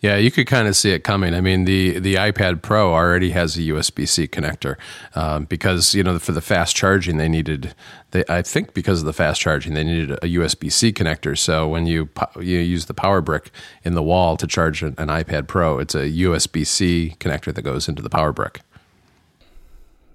Yeah, 0.00 0.16
you 0.16 0.32
could 0.32 0.48
kind 0.48 0.66
of 0.66 0.74
see 0.74 0.90
it 0.90 1.04
coming. 1.04 1.32
I 1.32 1.40
mean, 1.40 1.64
the 1.64 2.00
the 2.00 2.16
iPad 2.16 2.60
Pro 2.60 2.92
already 2.92 3.30
has 3.30 3.56
a 3.56 3.60
USB 3.60 4.08
C 4.08 4.26
connector 4.26 4.76
um, 5.14 5.44
because 5.44 5.94
you 5.94 6.02
know 6.02 6.18
for 6.18 6.32
the 6.32 6.40
fast 6.40 6.74
charging 6.74 7.18
they 7.18 7.28
needed. 7.28 7.74
They, 8.10 8.24
I 8.28 8.42
think 8.42 8.74
because 8.74 9.00
of 9.00 9.06
the 9.06 9.12
fast 9.12 9.40
charging 9.40 9.74
they 9.74 9.84
needed 9.84 10.10
a 10.10 10.26
USB 10.26 10.72
C 10.72 10.92
connector. 10.92 11.38
So 11.38 11.68
when 11.68 11.86
you 11.86 12.08
you 12.36 12.58
use 12.58 12.86
the 12.86 12.94
power 12.94 13.20
brick 13.20 13.52
in 13.84 13.94
the 13.94 14.02
wall 14.02 14.36
to 14.38 14.46
charge 14.46 14.82
an, 14.82 14.96
an 14.98 15.06
iPad 15.06 15.46
Pro, 15.46 15.78
it's 15.78 15.94
a 15.94 16.10
USB 16.10 16.66
C 16.66 17.16
connector 17.20 17.54
that 17.54 17.62
goes 17.62 17.88
into 17.88 18.02
the 18.02 18.10
power 18.10 18.32
brick. 18.32 18.62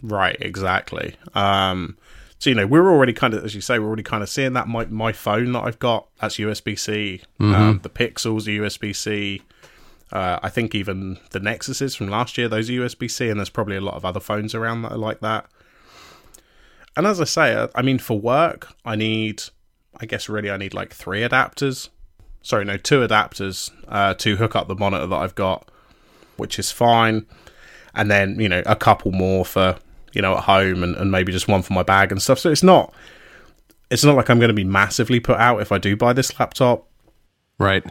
Right, 0.04 0.38
exactly. 0.40 1.16
Um, 1.34 1.98
so 2.40 2.50
you 2.50 2.56
know, 2.56 2.68
we're 2.68 2.90
already 2.90 3.14
kind 3.14 3.34
of, 3.34 3.44
as 3.44 3.56
you 3.56 3.62
say, 3.62 3.80
we're 3.80 3.88
already 3.88 4.04
kind 4.04 4.22
of 4.22 4.30
seeing 4.30 4.54
that. 4.54 4.68
My 4.68 4.86
my 4.86 5.12
phone 5.12 5.54
that 5.54 5.64
I've 5.64 5.80
got 5.80 6.08
that's 6.22 6.38
USB 6.38 6.78
C. 6.78 7.22
Um, 7.40 7.80
the 7.84 7.90
Pixels 7.90 8.48
are 8.48 8.64
USB 8.64 8.96
C. 8.96 9.42
Uh, 10.12 10.40
I 10.42 10.50
think 10.50 10.74
even 10.74 11.20
the 11.32 11.40
Nexuses 11.40 11.98
from 11.98 12.08
last 12.08 12.38
year, 12.38 12.48
those 12.48 12.70
are 12.70 12.74
USB 12.74 13.10
C, 13.10 13.30
and 13.30 13.40
there's 13.40 13.50
probably 13.50 13.76
a 13.76 13.82
lot 13.82 13.96
of 13.96 14.06
other 14.06 14.20
phones 14.20 14.56
around 14.56 14.84
that 14.84 14.94
are 14.94 14.98
like 14.98 15.20
that. 15.20 15.48
And 16.96 17.06
as 17.06 17.20
I 17.22 17.26
say, 17.26 17.68
I 17.76 17.82
mean, 17.82 18.00
for 18.00 18.20
work, 18.20 18.74
I 18.84 18.96
need, 18.96 19.44
I 20.00 20.06
guess, 20.06 20.30
really, 20.30 20.50
I 20.50 20.58
need 20.58 20.74
like 20.74 20.94
three 20.94 21.22
adapters. 21.22 21.90
Sorry, 22.42 22.66
no, 22.66 22.78
two 22.78 23.00
adapters 23.06 23.70
uh, 23.88 24.14
to 24.16 24.38
hook 24.38 24.56
up 24.56 24.68
the 24.68 24.76
monitor 24.76 25.06
that 25.06 25.16
I've 25.16 25.36
got, 25.36 25.70
which 26.38 26.58
is 26.58 26.72
fine. 26.72 27.26
And 27.94 28.10
then, 28.10 28.40
you 28.40 28.50
know, 28.50 28.64
a 28.66 28.76
couple 28.76 29.12
more 29.12 29.44
for, 29.46 29.78
you 30.18 30.22
know, 30.24 30.36
at 30.36 30.46
home 30.46 30.82
and, 30.82 30.96
and 30.96 31.12
maybe 31.12 31.32
just 31.32 31.48
one 31.48 31.62
for 31.62 31.74
my 31.74 31.84
bag 31.84 32.12
and 32.12 32.20
stuff. 32.20 32.40
So 32.40 32.50
it's 32.50 32.64
not, 32.64 32.92
it's 33.92 34.04
not 34.04 34.16
like 34.16 34.32
I'm 34.32 34.40
going 34.40 34.48
to 34.48 34.54
be 34.56 34.64
massively 34.64 35.20
put 35.20 35.38
out 35.38 35.62
if 35.62 35.72
I 35.72 35.78
do 35.78 35.96
buy 35.96 36.12
this 36.12 36.40
laptop. 36.40 36.88
Right. 37.60 37.86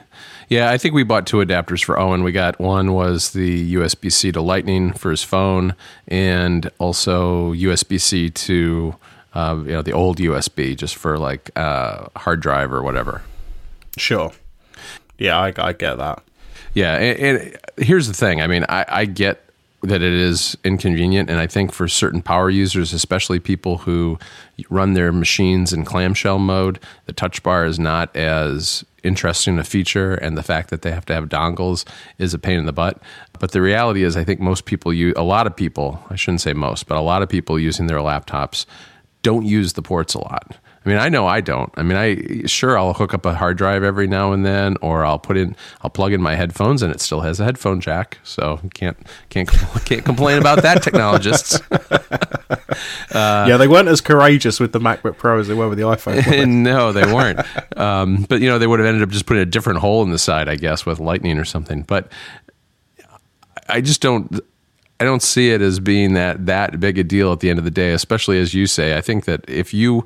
Yeah, 0.48 0.72
I 0.72 0.76
think 0.76 0.92
we 0.92 1.04
bought 1.04 1.24
two 1.24 1.36
adapters 1.36 1.84
for 1.84 1.96
Owen. 1.96 2.24
We 2.24 2.32
got 2.32 2.58
one 2.58 2.94
was 2.94 3.30
the 3.30 3.74
USB 3.74 4.12
C 4.12 4.32
to 4.32 4.40
Lightning 4.40 4.92
for 4.92 5.12
his 5.12 5.22
phone, 5.22 5.76
and 6.08 6.68
also 6.78 7.52
USB 7.52 8.00
C 8.00 8.28
to 8.30 8.96
uh, 9.34 9.56
you 9.64 9.72
know 9.72 9.82
the 9.82 9.92
old 9.92 10.18
USB 10.18 10.76
just 10.76 10.96
for 10.96 11.18
like 11.18 11.50
uh, 11.56 12.06
hard 12.16 12.40
drive 12.40 12.72
or 12.72 12.82
whatever. 12.82 13.22
Sure. 13.96 14.32
Yeah, 15.18 15.38
I, 15.38 15.52
I 15.56 15.72
get 15.72 15.96
that. 15.98 16.22
Yeah, 16.74 16.96
and, 16.96 17.38
and 17.38 17.58
here's 17.76 18.06
the 18.06 18.14
thing. 18.14 18.40
I 18.40 18.46
mean, 18.46 18.64
I, 18.68 18.84
I 18.88 19.04
get 19.04 19.45
that 19.82 20.02
it 20.02 20.12
is 20.12 20.56
inconvenient, 20.64 21.30
and 21.30 21.38
I 21.38 21.46
think 21.46 21.72
for 21.72 21.86
certain 21.86 22.22
power 22.22 22.50
users, 22.50 22.92
especially 22.92 23.38
people 23.38 23.78
who 23.78 24.18
run 24.70 24.94
their 24.94 25.12
machines 25.12 25.72
in 25.72 25.84
clamshell 25.84 26.38
mode, 26.38 26.80
the 27.04 27.12
touch 27.12 27.42
bar 27.42 27.66
is 27.66 27.78
not 27.78 28.14
as 28.16 28.84
interesting 29.02 29.58
a 29.58 29.64
feature, 29.64 30.14
and 30.14 30.36
the 30.36 30.42
fact 30.42 30.70
that 30.70 30.82
they 30.82 30.90
have 30.90 31.06
to 31.06 31.14
have 31.14 31.28
dongles 31.28 31.86
is 32.18 32.34
a 32.34 32.38
pain 32.38 32.58
in 32.58 32.66
the 32.66 32.72
butt. 32.72 33.00
But 33.38 33.52
the 33.52 33.62
reality 33.62 34.02
is, 34.02 34.16
I 34.16 34.24
think 34.24 34.40
most 34.40 34.64
people 34.64 34.92
use 34.92 35.14
a 35.16 35.22
lot 35.22 35.46
of 35.46 35.54
people. 35.54 36.02
I 36.10 36.16
shouldn't 36.16 36.40
say 36.40 36.52
most, 36.52 36.88
but 36.88 36.96
a 36.96 37.02
lot 37.02 37.22
of 37.22 37.28
people 37.28 37.58
using 37.58 37.86
their 37.86 37.98
laptops 37.98 38.66
don't 39.22 39.44
use 39.44 39.74
the 39.74 39.82
ports 39.82 40.14
a 40.14 40.20
lot. 40.20 40.56
I 40.86 40.88
mean, 40.88 40.98
I 40.98 41.08
know 41.08 41.26
I 41.26 41.40
don't. 41.40 41.72
I 41.76 41.82
mean, 41.82 41.96
I 41.96 42.46
sure 42.46 42.78
I'll 42.78 42.94
hook 42.94 43.12
up 43.12 43.26
a 43.26 43.34
hard 43.34 43.58
drive 43.58 43.82
every 43.82 44.06
now 44.06 44.30
and 44.30 44.46
then, 44.46 44.76
or 44.80 45.04
I'll 45.04 45.18
put 45.18 45.36
in, 45.36 45.56
I'll 45.82 45.90
plug 45.90 46.12
in 46.12 46.22
my 46.22 46.36
headphones, 46.36 46.80
and 46.80 46.94
it 46.94 47.00
still 47.00 47.22
has 47.22 47.40
a 47.40 47.44
headphone 47.44 47.80
jack. 47.80 48.18
So 48.22 48.60
can't 48.72 48.96
can't 49.28 49.48
can't 49.84 50.04
complain 50.04 50.38
about 50.38 50.62
that, 50.62 50.84
technologists. 50.84 51.60
Uh, 51.70 51.88
yeah, 53.48 53.56
they 53.56 53.66
weren't 53.66 53.88
as 53.88 54.00
courageous 54.00 54.60
with 54.60 54.70
the 54.70 54.78
MacBook 54.78 55.16
Pro 55.16 55.40
as 55.40 55.48
they 55.48 55.54
were 55.54 55.68
with 55.68 55.76
the 55.76 55.84
iPhone. 55.84 56.48
no, 56.62 56.92
they 56.92 57.12
weren't. 57.12 57.40
Um, 57.76 58.24
but 58.28 58.40
you 58.40 58.48
know, 58.48 58.60
they 58.60 58.68
would 58.68 58.78
have 58.78 58.86
ended 58.86 59.02
up 59.02 59.08
just 59.08 59.26
putting 59.26 59.42
a 59.42 59.46
different 59.46 59.80
hole 59.80 60.04
in 60.04 60.10
the 60.10 60.18
side, 60.18 60.48
I 60.48 60.54
guess, 60.54 60.86
with 60.86 61.00
Lightning 61.00 61.36
or 61.36 61.44
something. 61.44 61.82
But 61.82 62.12
I 63.68 63.80
just 63.80 64.00
don't. 64.00 64.40
I 65.00 65.04
don't 65.04 65.22
see 65.22 65.50
it 65.50 65.60
as 65.60 65.80
being 65.80 66.14
that 66.14 66.46
that 66.46 66.78
big 66.78 66.96
a 66.96 67.04
deal 67.04 67.32
at 67.32 67.40
the 67.40 67.50
end 67.50 67.58
of 67.58 67.64
the 67.64 67.72
day, 67.72 67.92
especially 67.92 68.38
as 68.38 68.54
you 68.54 68.68
say. 68.68 68.96
I 68.96 69.00
think 69.00 69.24
that 69.24 69.44
if 69.48 69.74
you 69.74 70.04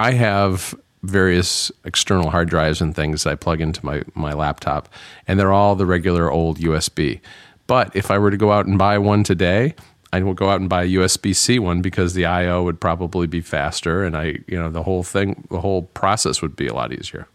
I 0.00 0.12
have 0.12 0.74
various 1.02 1.70
external 1.84 2.30
hard 2.30 2.48
drives 2.48 2.80
and 2.80 2.96
things 2.96 3.26
I 3.26 3.34
plug 3.34 3.60
into 3.60 3.84
my, 3.84 4.02
my 4.14 4.32
laptop, 4.32 4.88
and 5.28 5.38
they're 5.38 5.52
all 5.52 5.76
the 5.76 5.84
regular 5.84 6.30
old 6.30 6.58
USB. 6.58 7.20
But 7.66 7.94
if 7.94 8.10
I 8.10 8.16
were 8.16 8.30
to 8.30 8.38
go 8.38 8.50
out 8.50 8.64
and 8.64 8.78
buy 8.78 8.96
one 8.96 9.24
today, 9.24 9.74
I 10.10 10.22
will 10.22 10.32
go 10.32 10.48
out 10.48 10.58
and 10.58 10.70
buy 10.70 10.84
a 10.84 10.88
USB 10.88 11.36
C 11.36 11.58
one 11.58 11.82
because 11.82 12.14
the 12.14 12.24
I/O 12.24 12.62
would 12.62 12.80
probably 12.80 13.26
be 13.26 13.42
faster, 13.42 14.02
and 14.02 14.16
I, 14.16 14.38
you 14.46 14.58
know, 14.58 14.70
the 14.70 14.82
whole 14.82 15.02
thing, 15.02 15.46
the 15.50 15.60
whole 15.60 15.82
process 15.82 16.40
would 16.40 16.56
be 16.56 16.66
a 16.66 16.74
lot 16.74 16.94
easier. 16.94 17.28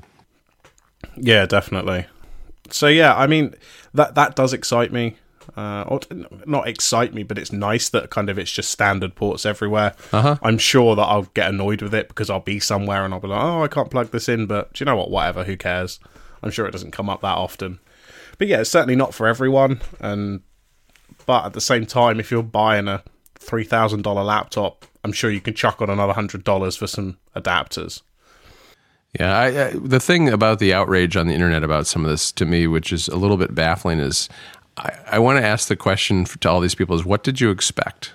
Yeah, 1.15 1.45
definitely. 1.45 2.07
So 2.71 2.87
yeah, 2.87 3.15
I 3.15 3.27
mean 3.27 3.53
that 3.93 4.15
that 4.15 4.35
does 4.35 4.53
excite 4.53 4.91
me 4.91 5.17
uh, 5.57 5.85
or 5.87 5.99
not 6.45 6.67
excite 6.67 7.13
me, 7.13 7.23
but 7.23 7.37
it's 7.37 7.51
nice 7.51 7.89
that 7.89 8.09
kind 8.09 8.29
of 8.29 8.37
it's 8.37 8.51
just 8.51 8.69
standard 8.69 9.15
ports 9.15 9.45
everywhere. 9.45 9.95
Uh-huh. 10.11 10.37
I'm 10.41 10.57
sure 10.57 10.95
that 10.95 11.01
I'll 11.01 11.23
get 11.33 11.49
annoyed 11.49 11.81
with 11.81 11.93
it 11.93 12.07
because 12.09 12.29
I'll 12.29 12.39
be 12.39 12.59
somewhere 12.59 13.05
and 13.05 13.13
I'll 13.13 13.19
be 13.19 13.27
like, 13.27 13.41
oh, 13.41 13.63
I 13.63 13.67
can't 13.67 13.91
plug 13.91 14.11
this 14.11 14.27
in, 14.27 14.45
but 14.45 14.73
do 14.73 14.83
you 14.83 14.85
know 14.85 14.95
what? 14.95 15.11
Whatever, 15.11 15.43
who 15.43 15.55
cares? 15.57 15.99
I'm 16.43 16.51
sure 16.51 16.65
it 16.67 16.71
doesn't 16.71 16.91
come 16.91 17.09
up 17.09 17.21
that 17.21 17.37
often. 17.37 17.79
But 18.37 18.47
yeah, 18.47 18.61
it's 18.61 18.69
certainly 18.69 18.95
not 18.95 19.13
for 19.13 19.27
everyone. 19.27 19.81
And 19.99 20.41
but 21.25 21.45
at 21.45 21.53
the 21.53 21.61
same 21.61 21.85
time, 21.85 22.19
if 22.19 22.31
you're 22.31 22.43
buying 22.43 22.87
a 22.87 23.03
three 23.35 23.63
thousand 23.63 24.03
dollar 24.03 24.23
laptop, 24.23 24.85
I'm 25.03 25.11
sure 25.11 25.31
you 25.31 25.41
can 25.41 25.53
chuck 25.53 25.81
on 25.81 25.89
another 25.89 26.13
hundred 26.13 26.43
dollars 26.43 26.75
for 26.75 26.87
some 26.87 27.17
adapters. 27.35 28.01
Yeah, 29.19 29.37
I, 29.37 29.45
I, 29.45 29.71
the 29.73 30.01
thing 30.01 30.27
about 30.27 30.59
the 30.59 30.73
outrage 30.73 31.15
on 31.15 31.27
the 31.27 31.33
internet 31.33 31.63
about 31.63 31.87
some 31.87 32.03
of 32.03 32.11
this 32.11 32.33
to 32.33 32.45
me, 32.45 32.67
which 32.67 32.91
is 32.91 33.07
a 33.07 33.15
little 33.15 33.37
bit 33.37 33.55
baffling, 33.55 33.99
is 33.99 34.27
I, 34.77 34.93
I 35.11 35.19
want 35.19 35.39
to 35.39 35.45
ask 35.45 35.67
the 35.67 35.75
question 35.75 36.25
to 36.25 36.49
all 36.49 36.59
these 36.59 36.75
people: 36.75 36.95
Is 36.95 37.05
what 37.05 37.23
did 37.23 37.39
you 37.39 37.49
expect 37.49 38.13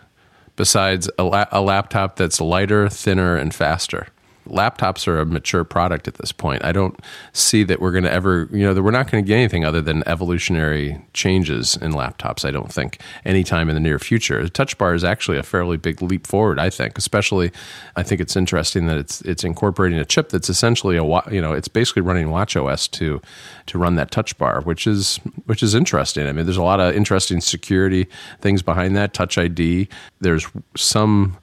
besides 0.57 1.11
a, 1.19 1.25
la- 1.25 1.47
a 1.51 1.61
laptop 1.61 2.17
that's 2.17 2.41
lighter, 2.41 2.89
thinner, 2.89 3.37
and 3.37 3.55
faster? 3.55 4.09
Laptops 4.47 5.07
are 5.07 5.19
a 5.19 5.27
mature 5.27 5.65
product 5.65 6.09
at 6.09 6.15
this 6.15 6.33
point. 6.33 6.65
I 6.65 6.73
don't 6.73 6.99
see 7.33 7.63
that 7.65 7.81
we're 7.81 7.93
going 7.93 8.05
to 8.05 8.13
ever, 8.13 8.49
you 8.53 8.65
know, 8.65 8.75
that 8.75 8.83
we're 8.83 8.91
not 8.91 9.11
going 9.11 9.25
to 9.25 9.27
get 9.27 9.37
anything 9.37 9.65
other 9.65 9.81
than 9.81 10.07
evolutionary 10.07 11.01
changes 11.13 11.77
in 11.77 11.93
laptops. 11.93 12.45
I 12.45 12.51
don't 12.51 12.73
think 12.73 13.01
anytime 13.25 13.69
in 13.69 13.75
the 13.75 13.81
near 13.81 13.99
future. 13.99 14.43
The 14.43 14.51
touch 14.51 14.79
bar 14.79 14.95
is 14.95 15.05
actually 15.05 15.39
a 15.39 15.43
fairly 15.43 15.77
big 15.77 16.03
leap 16.03 16.27
forward. 16.27 16.59
I 16.59 16.71
think, 16.71 16.99
especially, 16.99 17.53
I 17.97 18.03
think 18.03 18.21
it's 18.21 18.37
interesting 18.37 18.87
that 18.87 18.97
it's 18.97 19.21
it's 19.23 19.45
incorporating 19.45 19.99
a 19.99 20.05
chip 20.05 20.31
that's 20.31 20.49
essentially 20.49 20.97
a 20.97 21.05
you 21.31 21.41
know 21.41 21.53
it's 21.53 21.69
basically 21.69 22.03
running 22.03 22.31
Watch 22.31 22.57
OS 22.57 22.89
to 22.89 23.21
to 23.67 23.79
run 23.79 23.97
that 23.97 24.11
touch 24.11 24.37
bar, 24.39 24.63
which 24.63 24.87
is 24.87 25.17
which 25.47 25.63
is 25.63 25.75
interesting. 25.75 26.27
I 26.27 26.33
mean, 26.33 26.47
there's 26.47 26.57
a 26.57 26.63
lot 26.63 26.81
of 26.81 26.95
interesting 26.95 27.41
security 27.41 28.09
things 28.41 28.63
behind 28.63 28.97
that 28.97 29.15
Touch 29.15 29.39
ID. 29.39 29.89
There's 30.21 30.47
some 30.77 31.37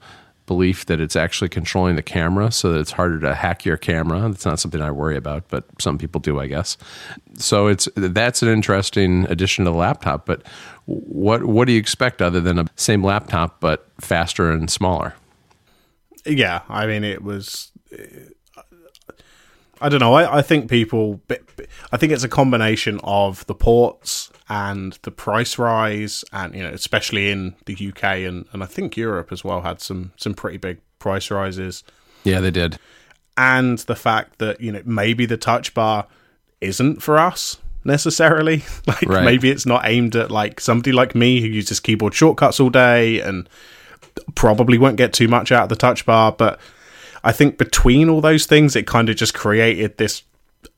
belief 0.48 0.86
that 0.86 1.00
it's 1.00 1.14
actually 1.14 1.48
controlling 1.48 1.94
the 1.94 2.02
camera 2.02 2.50
so 2.50 2.72
that 2.72 2.80
it's 2.80 2.90
harder 2.90 3.20
to 3.20 3.34
hack 3.34 3.64
your 3.64 3.76
camera. 3.76 4.28
That's 4.28 4.44
not 4.44 4.58
something 4.58 4.82
I 4.82 4.90
worry 4.90 5.16
about, 5.16 5.44
but 5.48 5.64
some 5.80 5.98
people 5.98 6.20
do, 6.20 6.40
I 6.40 6.48
guess. 6.48 6.76
So 7.34 7.68
it's 7.68 7.88
that's 7.94 8.42
an 8.42 8.48
interesting 8.48 9.26
addition 9.26 9.64
to 9.64 9.70
the 9.70 9.76
laptop. 9.76 10.26
But 10.26 10.42
what 10.86 11.44
what 11.44 11.66
do 11.66 11.72
you 11.72 11.78
expect 11.78 12.20
other 12.20 12.40
than 12.40 12.58
a 12.58 12.66
same 12.74 13.04
laptop 13.04 13.60
but 13.60 13.88
faster 14.00 14.50
and 14.50 14.68
smaller? 14.68 15.14
Yeah, 16.26 16.62
I 16.68 16.86
mean 16.86 17.04
it 17.04 17.22
was. 17.22 17.70
I 19.80 19.88
don't 19.88 20.00
know. 20.00 20.14
I, 20.14 20.38
I 20.38 20.42
think 20.42 20.68
people. 20.68 21.20
I 21.92 21.96
think 21.96 22.12
it's 22.12 22.24
a 22.24 22.28
combination 22.28 22.98
of 23.04 23.46
the 23.46 23.54
ports 23.54 24.32
and 24.48 24.98
the 25.02 25.10
price 25.10 25.58
rise, 25.58 26.24
and 26.32 26.54
you 26.54 26.62
know, 26.62 26.70
especially 26.70 27.30
in 27.30 27.54
the 27.66 27.74
UK 27.88 28.04
and, 28.04 28.46
and 28.52 28.62
I 28.62 28.66
think 28.66 28.96
Europe 28.96 29.32
as 29.32 29.44
well 29.44 29.62
had 29.62 29.80
some 29.80 30.12
some 30.16 30.34
pretty 30.34 30.58
big 30.58 30.78
price 30.98 31.30
rises. 31.30 31.84
Yeah, 32.24 32.40
they 32.40 32.50
did. 32.50 32.78
And 33.36 33.78
the 33.80 33.96
fact 33.96 34.38
that 34.38 34.60
you 34.60 34.72
know 34.72 34.82
maybe 34.84 35.26
the 35.26 35.36
touch 35.36 35.74
bar 35.74 36.06
isn't 36.60 37.02
for 37.02 37.18
us 37.18 37.58
necessarily. 37.84 38.64
like 38.86 39.02
right. 39.02 39.24
maybe 39.24 39.50
it's 39.50 39.66
not 39.66 39.82
aimed 39.84 40.16
at 40.16 40.30
like 40.30 40.60
somebody 40.60 40.92
like 40.92 41.14
me 41.14 41.40
who 41.40 41.46
uses 41.46 41.80
keyboard 41.80 42.14
shortcuts 42.14 42.60
all 42.60 42.70
day 42.70 43.20
and 43.20 43.48
probably 44.34 44.78
won't 44.78 44.96
get 44.96 45.12
too 45.12 45.28
much 45.28 45.52
out 45.52 45.64
of 45.64 45.68
the 45.68 45.76
touch 45.76 46.06
bar, 46.06 46.32
but 46.32 46.58
I 47.24 47.32
think 47.32 47.58
between 47.58 48.08
all 48.08 48.20
those 48.20 48.46
things, 48.46 48.76
it 48.76 48.86
kind 48.86 49.08
of 49.08 49.16
just 49.16 49.34
created 49.34 49.96
this 49.98 50.22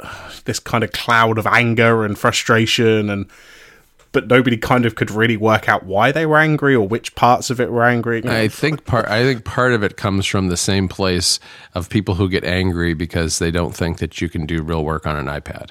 this 0.45 0.59
kind 0.59 0.83
of 0.83 0.93
cloud 0.93 1.39
of 1.39 1.47
anger 1.47 2.05
and 2.05 2.19
frustration 2.19 3.11
and 3.11 3.27
but 4.13 4.27
nobody 4.27 4.57
kind 4.57 4.85
of 4.85 4.95
could 4.95 5.11
really 5.11 5.37
work 5.37 5.69
out 5.69 5.85
why 5.85 6.11
they 6.13 6.27
were 6.27 6.39
angry 6.39 6.75
or 6.75 6.87
which 6.87 7.15
parts 7.15 7.51
of 7.51 7.61
it 7.61 7.71
were 7.71 7.85
angry. 7.85 8.23
I 8.25 8.49
think 8.49 8.85
part 8.85 9.07
I 9.09 9.23
think 9.23 9.45
part 9.45 9.73
of 9.73 9.83
it 9.83 9.97
comes 9.97 10.27
from 10.27 10.49
the 10.49 10.57
same 10.57 10.89
place 10.89 11.39
of 11.75 11.89
people 11.89 12.15
who 12.17 12.29
get 12.29 12.45
angry 12.45 12.95
because 12.95 13.39
they 13.39 13.51
don't 13.51 13.75
think 13.75 13.99
that 13.99 14.21
you 14.21 14.29
can 14.29 14.47
do 14.47 14.63
real 14.63 14.85
work 14.85 15.07
on 15.07 15.17
an 15.17 15.27
iPad. 15.27 15.71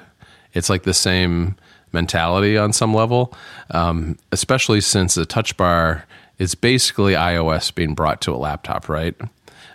It's 0.52 0.70
like 0.70 0.82
the 0.82 0.94
same 0.94 1.56
mentality 1.92 2.56
on 2.56 2.72
some 2.72 2.94
level, 2.94 3.34
um, 3.70 4.16
especially 4.32 4.80
since 4.80 5.14
the 5.14 5.26
touch 5.26 5.56
bar 5.56 6.06
is 6.38 6.54
basically 6.54 7.12
iOS 7.12 7.74
being 7.74 7.94
brought 7.94 8.20
to 8.22 8.32
a 8.32 8.36
laptop, 8.36 8.88
right? 8.88 9.14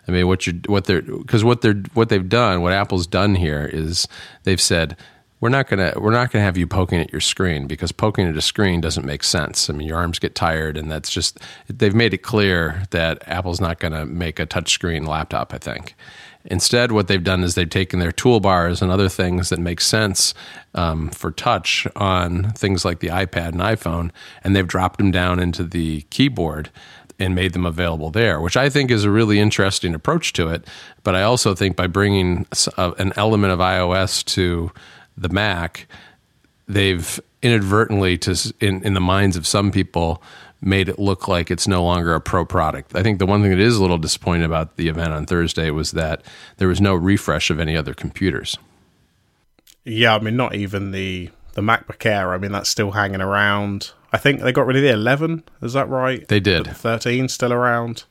I 0.08 0.12
mean, 0.12 0.28
what 0.28 0.46
you 0.46 0.62
what 0.68 0.86
they're 0.86 1.02
because 1.02 1.44
what 1.44 1.62
they're 1.62 1.82
what 1.94 2.10
they've 2.10 2.28
done, 2.28 2.62
what 2.62 2.74
Apple's 2.74 3.08
done 3.08 3.36
here 3.36 3.70
is 3.72 4.08
they've 4.44 4.62
said 4.62 4.98
we're 5.42 5.50
not 5.50 5.68
gonna 5.68 5.94
we're 5.98 6.12
not 6.12 6.32
gonna 6.32 6.46
have 6.46 6.58
you 6.58 6.66
poking 6.66 7.00
at 7.00 7.12
your 7.12 7.22
screen 7.22 7.68
because 7.68 7.92
poking 7.92 8.28
at 8.28 8.38
a 8.38 8.42
screen 8.42 8.82
doesn't 8.82 9.06
make 9.06 9.24
sense. 9.24 9.70
I 9.70 9.74
mean, 9.74 9.88
your 9.88 9.98
arms 9.98 10.20
get 10.20 10.34
tired, 10.34 10.78
and 10.78 10.90
that's 10.90 11.12
just 11.12 11.40
they've 11.68 11.96
made 11.96 12.14
it 12.14 12.20
clear 12.20 12.84
that 12.92 13.22
Apple's 13.28 13.60
not 13.60 13.80
gonna 13.80 14.06
make 14.06 14.40
a 14.40 14.46
touchscreen 14.46 15.08
laptop. 15.08 15.54
I 15.54 15.58
think. 15.58 15.96
Instead, 16.48 16.92
what 16.92 17.08
they've 17.08 17.24
done 17.24 17.44
is 17.44 17.56
they've 17.56 17.70
taken 17.70 18.00
their 18.00 18.12
toolbars 18.12 18.80
and 18.82 18.92
other 18.92 19.10
things 19.10 19.50
that 19.50 19.60
make 19.60 19.82
sense 19.82 20.36
um, 20.76 21.10
for 21.10 21.32
touch 21.32 21.88
on 21.96 22.52
things 22.52 22.86
like 22.86 23.00
the 23.00 23.08
iPad 23.08 23.50
and 23.50 23.62
iPhone, 23.62 24.12
and 24.44 24.56
they've 24.56 24.68
dropped 24.68 25.00
them 25.00 25.10
down 25.10 25.40
into 25.40 25.64
the 25.64 26.02
keyboard 26.12 26.70
and 27.18 27.34
made 27.34 27.54
them 27.54 27.66
available 27.66 28.12
there, 28.12 28.40
which 28.40 28.58
I 28.58 28.70
think 28.70 28.92
is 28.92 29.06
a 29.06 29.10
really 29.10 29.40
interesting 29.40 29.96
approach 29.96 30.34
to 30.34 30.50
it. 30.50 30.68
But 31.04 31.16
I 31.16 31.24
also 31.24 31.56
think 31.56 31.76
by 31.76 31.88
bringing 31.88 32.46
an 32.78 33.14
element 33.16 33.54
of 33.54 33.60
iOS 33.60 34.24
to 34.26 34.72
the 35.18 35.30
Mac, 35.30 35.88
they've 36.68 37.20
inadvertently 37.42 38.18
to 38.18 38.54
in, 38.60 38.84
in 38.84 38.94
the 38.94 39.00
minds 39.02 39.38
of 39.38 39.46
some 39.46 39.72
people 39.72 40.22
made 40.62 40.90
it 40.90 40.98
look 40.98 41.28
like 41.28 41.52
it's 41.52 41.68
no 41.68 41.84
longer 41.84 42.16
a 42.16 42.22
pro 42.22 42.44
product. 42.44 42.96
I 42.96 43.04
think 43.04 43.20
the 43.20 43.26
one 43.26 43.42
thing 43.42 43.52
that 43.52 43.60
is 43.60 43.78
a 43.78 43.82
little 43.82 43.98
disappointing 43.98 44.46
about 44.46 44.78
the 44.78 44.88
event 44.88 45.12
on 45.12 45.26
Thursday 45.26 45.70
was 45.70 45.92
that 45.92 46.24
there 46.58 46.68
was 46.68 46.82
no 46.82 46.96
refresh 46.96 47.50
of 47.50 47.60
any 47.60 47.78
other 47.78 47.94
computers. 47.94 48.58
Yeah, 49.84 50.16
I 50.16 50.20
mean 50.20 50.36
not 50.36 50.56
even 50.56 50.92
the 50.92 51.30
the 51.54 51.62
MacBook 51.62 52.06
Air. 52.06 52.34
I 52.34 52.38
mean 52.38 52.52
that's 52.52 52.70
still 52.70 52.92
hanging 52.92 53.22
around. 53.22 53.92
I 54.12 54.18
think 54.18 54.42
they 54.42 54.52
got 54.52 54.66
rid 54.66 54.78
of 54.78 54.84
the 54.84 54.92
11. 54.92 55.44
Is 55.62 55.74
that 55.74 55.90
right? 55.90 56.28
They 56.28 56.40
did. 56.40 56.66
The 56.66 56.74
13 56.74 57.28
still 57.28 57.54
around. 57.54 58.06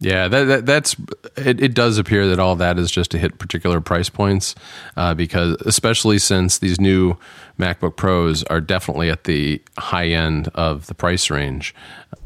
Yeah, 0.00 0.28
that, 0.28 0.44
that, 0.44 0.66
that's 0.66 0.96
it, 1.36 1.62
it. 1.62 1.74
does 1.74 1.98
appear 1.98 2.26
that 2.28 2.38
all 2.38 2.56
that 2.56 2.78
is 2.78 2.90
just 2.90 3.10
to 3.12 3.18
hit 3.18 3.38
particular 3.38 3.80
price 3.80 4.08
points, 4.08 4.54
uh, 4.96 5.14
because 5.14 5.56
especially 5.64 6.18
since 6.18 6.58
these 6.58 6.80
new 6.80 7.16
MacBook 7.58 7.96
Pros 7.96 8.42
are 8.44 8.60
definitely 8.60 9.08
at 9.08 9.24
the 9.24 9.62
high 9.78 10.08
end 10.08 10.48
of 10.48 10.86
the 10.86 10.94
price 10.94 11.30
range. 11.30 11.74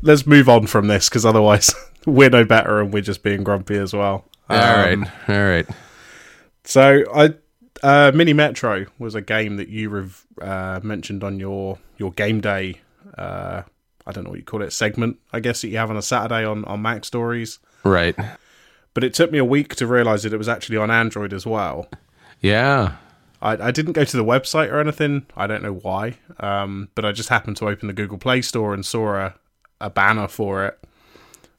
Let's 0.02 0.26
move 0.26 0.48
on 0.48 0.66
from 0.66 0.88
this 0.88 1.08
because 1.08 1.26
otherwise 1.26 1.72
we're 2.06 2.30
no 2.30 2.44
better 2.44 2.80
and 2.80 2.92
we're 2.92 3.02
just 3.02 3.22
being 3.22 3.44
grumpy 3.44 3.76
as 3.76 3.92
well. 3.92 4.24
all 4.48 4.56
right, 4.56 4.94
um, 4.94 5.06
all 5.28 5.44
right. 5.44 5.66
So 6.64 7.04
I 7.14 7.34
uh, 7.82 8.12
Mini 8.14 8.32
Metro 8.32 8.86
was 8.98 9.14
a 9.14 9.20
game 9.20 9.56
that 9.56 9.68
you 9.68 9.88
rev- 9.90 10.26
uh, 10.40 10.80
mentioned 10.82 11.22
on 11.22 11.38
your 11.38 11.78
your 11.96 12.12
game 12.12 12.40
day. 12.40 12.80
I 14.08 14.12
don't 14.12 14.24
know 14.24 14.30
what 14.30 14.38
you 14.38 14.44
call 14.44 14.62
it 14.62 14.72
segment. 14.72 15.18
I 15.32 15.40
guess 15.40 15.60
that 15.60 15.68
you 15.68 15.76
have 15.76 15.90
on 15.90 15.96
a 15.96 16.02
Saturday 16.02 16.44
on 16.44 16.64
on 16.64 16.80
Mac 16.82 17.04
Stories. 17.04 17.58
Right. 17.84 18.16
But 18.94 19.04
it 19.04 19.14
took 19.14 19.30
me 19.30 19.38
a 19.38 19.44
week 19.44 19.76
to 19.76 19.86
realize 19.86 20.24
that 20.24 20.32
it 20.32 20.38
was 20.38 20.48
actually 20.48 20.78
on 20.78 20.90
Android 20.90 21.32
as 21.32 21.46
well. 21.46 21.88
Yeah. 22.40 22.96
I, 23.40 23.68
I 23.68 23.70
didn't 23.70 23.92
go 23.92 24.02
to 24.02 24.16
the 24.16 24.24
website 24.24 24.72
or 24.72 24.80
anything. 24.80 25.26
I 25.36 25.46
don't 25.46 25.62
know 25.62 25.74
why. 25.74 26.16
Um, 26.40 26.88
but 26.94 27.04
I 27.04 27.12
just 27.12 27.28
happened 27.28 27.56
to 27.58 27.68
open 27.68 27.86
the 27.86 27.94
Google 27.94 28.18
Play 28.18 28.42
Store 28.42 28.74
and 28.74 28.84
saw 28.84 29.14
a, 29.14 29.34
a 29.80 29.90
banner 29.90 30.26
for 30.26 30.66
it. 30.66 30.78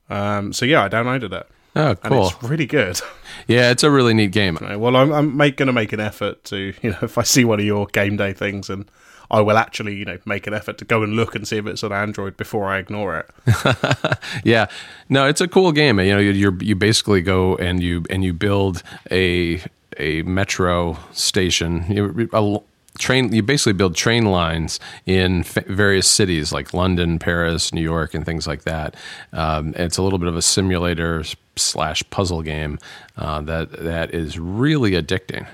Um, 0.10 0.52
so 0.52 0.66
yeah, 0.66 0.84
I 0.84 0.90
downloaded 0.90 1.32
it. 1.32 1.48
Oh, 1.76 1.90
and 1.90 2.00
cool. 2.02 2.28
it's 2.28 2.44
really 2.44 2.66
good. 2.66 3.00
Yeah, 3.48 3.70
it's 3.70 3.84
a 3.84 3.92
really 3.92 4.14
neat 4.14 4.32
game. 4.32 4.58
well, 4.80 4.96
I'm, 4.96 5.12
I'm 5.14 5.38
going 5.38 5.56
to 5.56 5.74
make 5.74 5.94
an 5.94 6.00
effort 6.00 6.44
to, 6.46 6.74
you 6.82 6.92
know, 6.92 7.00
if 7.04 7.18
I 7.18 7.24
see 7.24 7.46
one 7.46 7.60
of 7.60 7.66
your 7.66 7.86
game 7.88 8.18
day 8.18 8.34
things, 8.34 8.70
and 8.70 8.90
I 9.32 9.42
will 9.42 9.58
actually, 9.58 9.96
you 9.96 10.06
know, 10.06 10.18
make 10.26 10.48
an 10.48 10.54
effort 10.54 10.78
to 10.80 10.86
go 10.86 11.04
and 11.04 11.13
look 11.13 11.36
and 11.36 11.48
see 11.48 11.58
if 11.58 11.68
it's 11.68 11.84
on 11.84 11.92
Android 11.92 12.36
before 12.38 12.68
I 12.68 12.80
ignore 12.80 13.20
it. 13.20 14.18
Yeah, 14.44 14.68
no, 15.10 15.28
it's 15.28 15.42
a 15.42 15.48
cool 15.48 15.72
game. 15.72 16.00
You 16.00 16.13
know, 16.13 16.20
you 16.20 16.58
you 16.62 16.76
basically 16.76 17.22
go 17.22 17.56
and 17.58 17.82
you 17.82 18.06
and 18.10 18.24
you 18.24 18.34
build 18.34 18.84
a 19.12 19.62
a 19.98 20.22
metro 20.24 20.98
station. 21.12 21.86
You, 21.89 22.30
a 22.34 22.60
train. 23.00 23.34
You 23.34 23.44
basically 23.44 23.74
build 23.74 23.96
train 23.96 24.26
lines 24.26 24.80
in 25.06 25.42
f- 25.42 25.65
various 25.65 26.08
cities 26.08 26.52
like 26.52 26.74
London, 26.74 27.20
Paris, 27.20 27.74
New 27.74 27.82
York, 27.82 28.13
and 28.13 28.26
things 28.26 28.48
like 28.48 28.63
that. 28.63 28.96
Um, 29.34 29.74
it's 29.78 29.98
a 29.98 30.02
little 30.04 30.20
bit 30.20 30.28
of 30.28 30.38
a 30.38 30.42
simulator 30.42 31.24
slash 31.56 32.04
puzzle 32.10 32.42
game 32.42 32.80
uh, 33.18 33.42
that 33.42 33.72
that 33.72 34.13
is 34.13 34.39
really 34.39 34.92
addicting. 34.92 35.48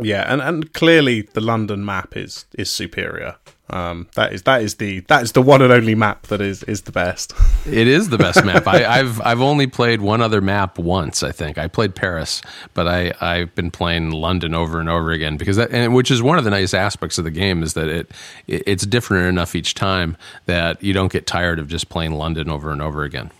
Yeah, 0.00 0.24
and, 0.32 0.40
and 0.40 0.72
clearly 0.72 1.22
the 1.22 1.40
London 1.40 1.84
map 1.84 2.16
is 2.16 2.46
is 2.54 2.70
superior. 2.70 3.36
Um, 3.70 4.08
that 4.16 4.34
is 4.34 4.42
that 4.42 4.60
is 4.60 4.74
the 4.74 5.00
that 5.00 5.22
is 5.22 5.32
the 5.32 5.40
one 5.40 5.62
and 5.62 5.72
only 5.72 5.94
map 5.94 6.26
that 6.26 6.40
is 6.40 6.62
is 6.64 6.82
the 6.82 6.92
best. 6.92 7.32
It 7.64 7.86
is 7.86 8.08
the 8.08 8.18
best 8.18 8.44
map. 8.44 8.66
I, 8.66 8.84
I've 8.84 9.20
I've 9.20 9.40
only 9.40 9.68
played 9.68 10.00
one 10.00 10.20
other 10.20 10.40
map 10.40 10.78
once. 10.80 11.22
I 11.22 11.30
think 11.30 11.58
I 11.58 11.68
played 11.68 11.94
Paris, 11.94 12.42
but 12.74 12.88
I 12.88 13.12
I've 13.20 13.54
been 13.54 13.70
playing 13.70 14.10
London 14.10 14.52
over 14.52 14.80
and 14.80 14.88
over 14.88 15.12
again 15.12 15.36
because 15.36 15.56
that 15.56 15.70
and 15.70 15.94
which 15.94 16.10
is 16.10 16.22
one 16.22 16.38
of 16.38 16.44
the 16.44 16.50
nice 16.50 16.74
aspects 16.74 17.18
of 17.18 17.24
the 17.24 17.30
game 17.30 17.62
is 17.62 17.74
that 17.74 17.88
it, 17.88 18.10
it 18.48 18.64
it's 18.66 18.84
different 18.84 19.28
enough 19.28 19.54
each 19.54 19.74
time 19.74 20.16
that 20.46 20.82
you 20.82 20.92
don't 20.92 21.12
get 21.12 21.26
tired 21.26 21.60
of 21.60 21.68
just 21.68 21.88
playing 21.88 22.12
London 22.12 22.50
over 22.50 22.72
and 22.72 22.82
over 22.82 23.04
again. 23.04 23.30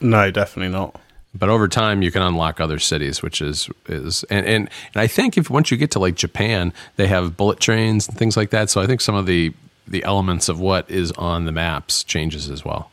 No, 0.00 0.30
definitely 0.30 0.72
not. 0.72 0.98
But 1.38 1.48
over 1.48 1.68
time, 1.68 2.02
you 2.02 2.10
can 2.10 2.22
unlock 2.22 2.60
other 2.60 2.78
cities, 2.78 3.22
which 3.22 3.42
is 3.42 3.68
is 3.88 4.24
and, 4.30 4.46
and 4.46 4.70
and 4.94 5.02
I 5.02 5.06
think 5.06 5.36
if 5.36 5.50
once 5.50 5.70
you 5.70 5.76
get 5.76 5.90
to 5.92 5.98
like 5.98 6.14
Japan, 6.14 6.72
they 6.96 7.06
have 7.08 7.36
bullet 7.36 7.60
trains 7.60 8.08
and 8.08 8.16
things 8.16 8.36
like 8.36 8.50
that. 8.50 8.70
So 8.70 8.80
I 8.80 8.86
think 8.86 9.00
some 9.00 9.14
of 9.14 9.26
the 9.26 9.52
the 9.86 10.02
elements 10.04 10.48
of 10.48 10.58
what 10.60 10.90
is 10.90 11.12
on 11.12 11.44
the 11.44 11.52
maps 11.52 12.02
changes 12.04 12.48
as 12.50 12.64
well. 12.64 12.90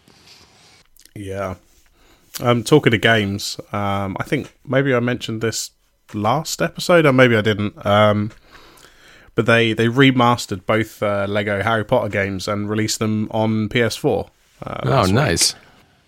Yeah. 1.15 1.55
Um, 2.41 2.63
talking 2.63 2.91
to 2.91 2.97
games, 2.97 3.59
um, 3.71 4.17
I 4.19 4.23
think 4.23 4.53
maybe 4.65 4.93
I 4.93 4.99
mentioned 4.99 5.41
this 5.41 5.69
last 6.13 6.61
episode, 6.61 7.05
or 7.05 7.13
maybe 7.13 7.35
I 7.37 7.41
didn't. 7.41 7.85
Um, 7.85 8.31
but 9.35 9.45
they 9.45 9.73
they 9.73 9.87
remastered 9.87 10.65
both 10.65 11.01
uh, 11.03 11.25
Lego 11.29 11.61
Harry 11.61 11.85
Potter 11.85 12.09
games 12.09 12.47
and 12.47 12.69
released 12.69 12.99
them 12.99 13.27
on 13.31 13.69
PS4. 13.69 14.27
Uh, 14.65 14.75
Oh, 14.83 14.89
last 14.89 15.05
week. 15.07 15.15
nice, 15.15 15.55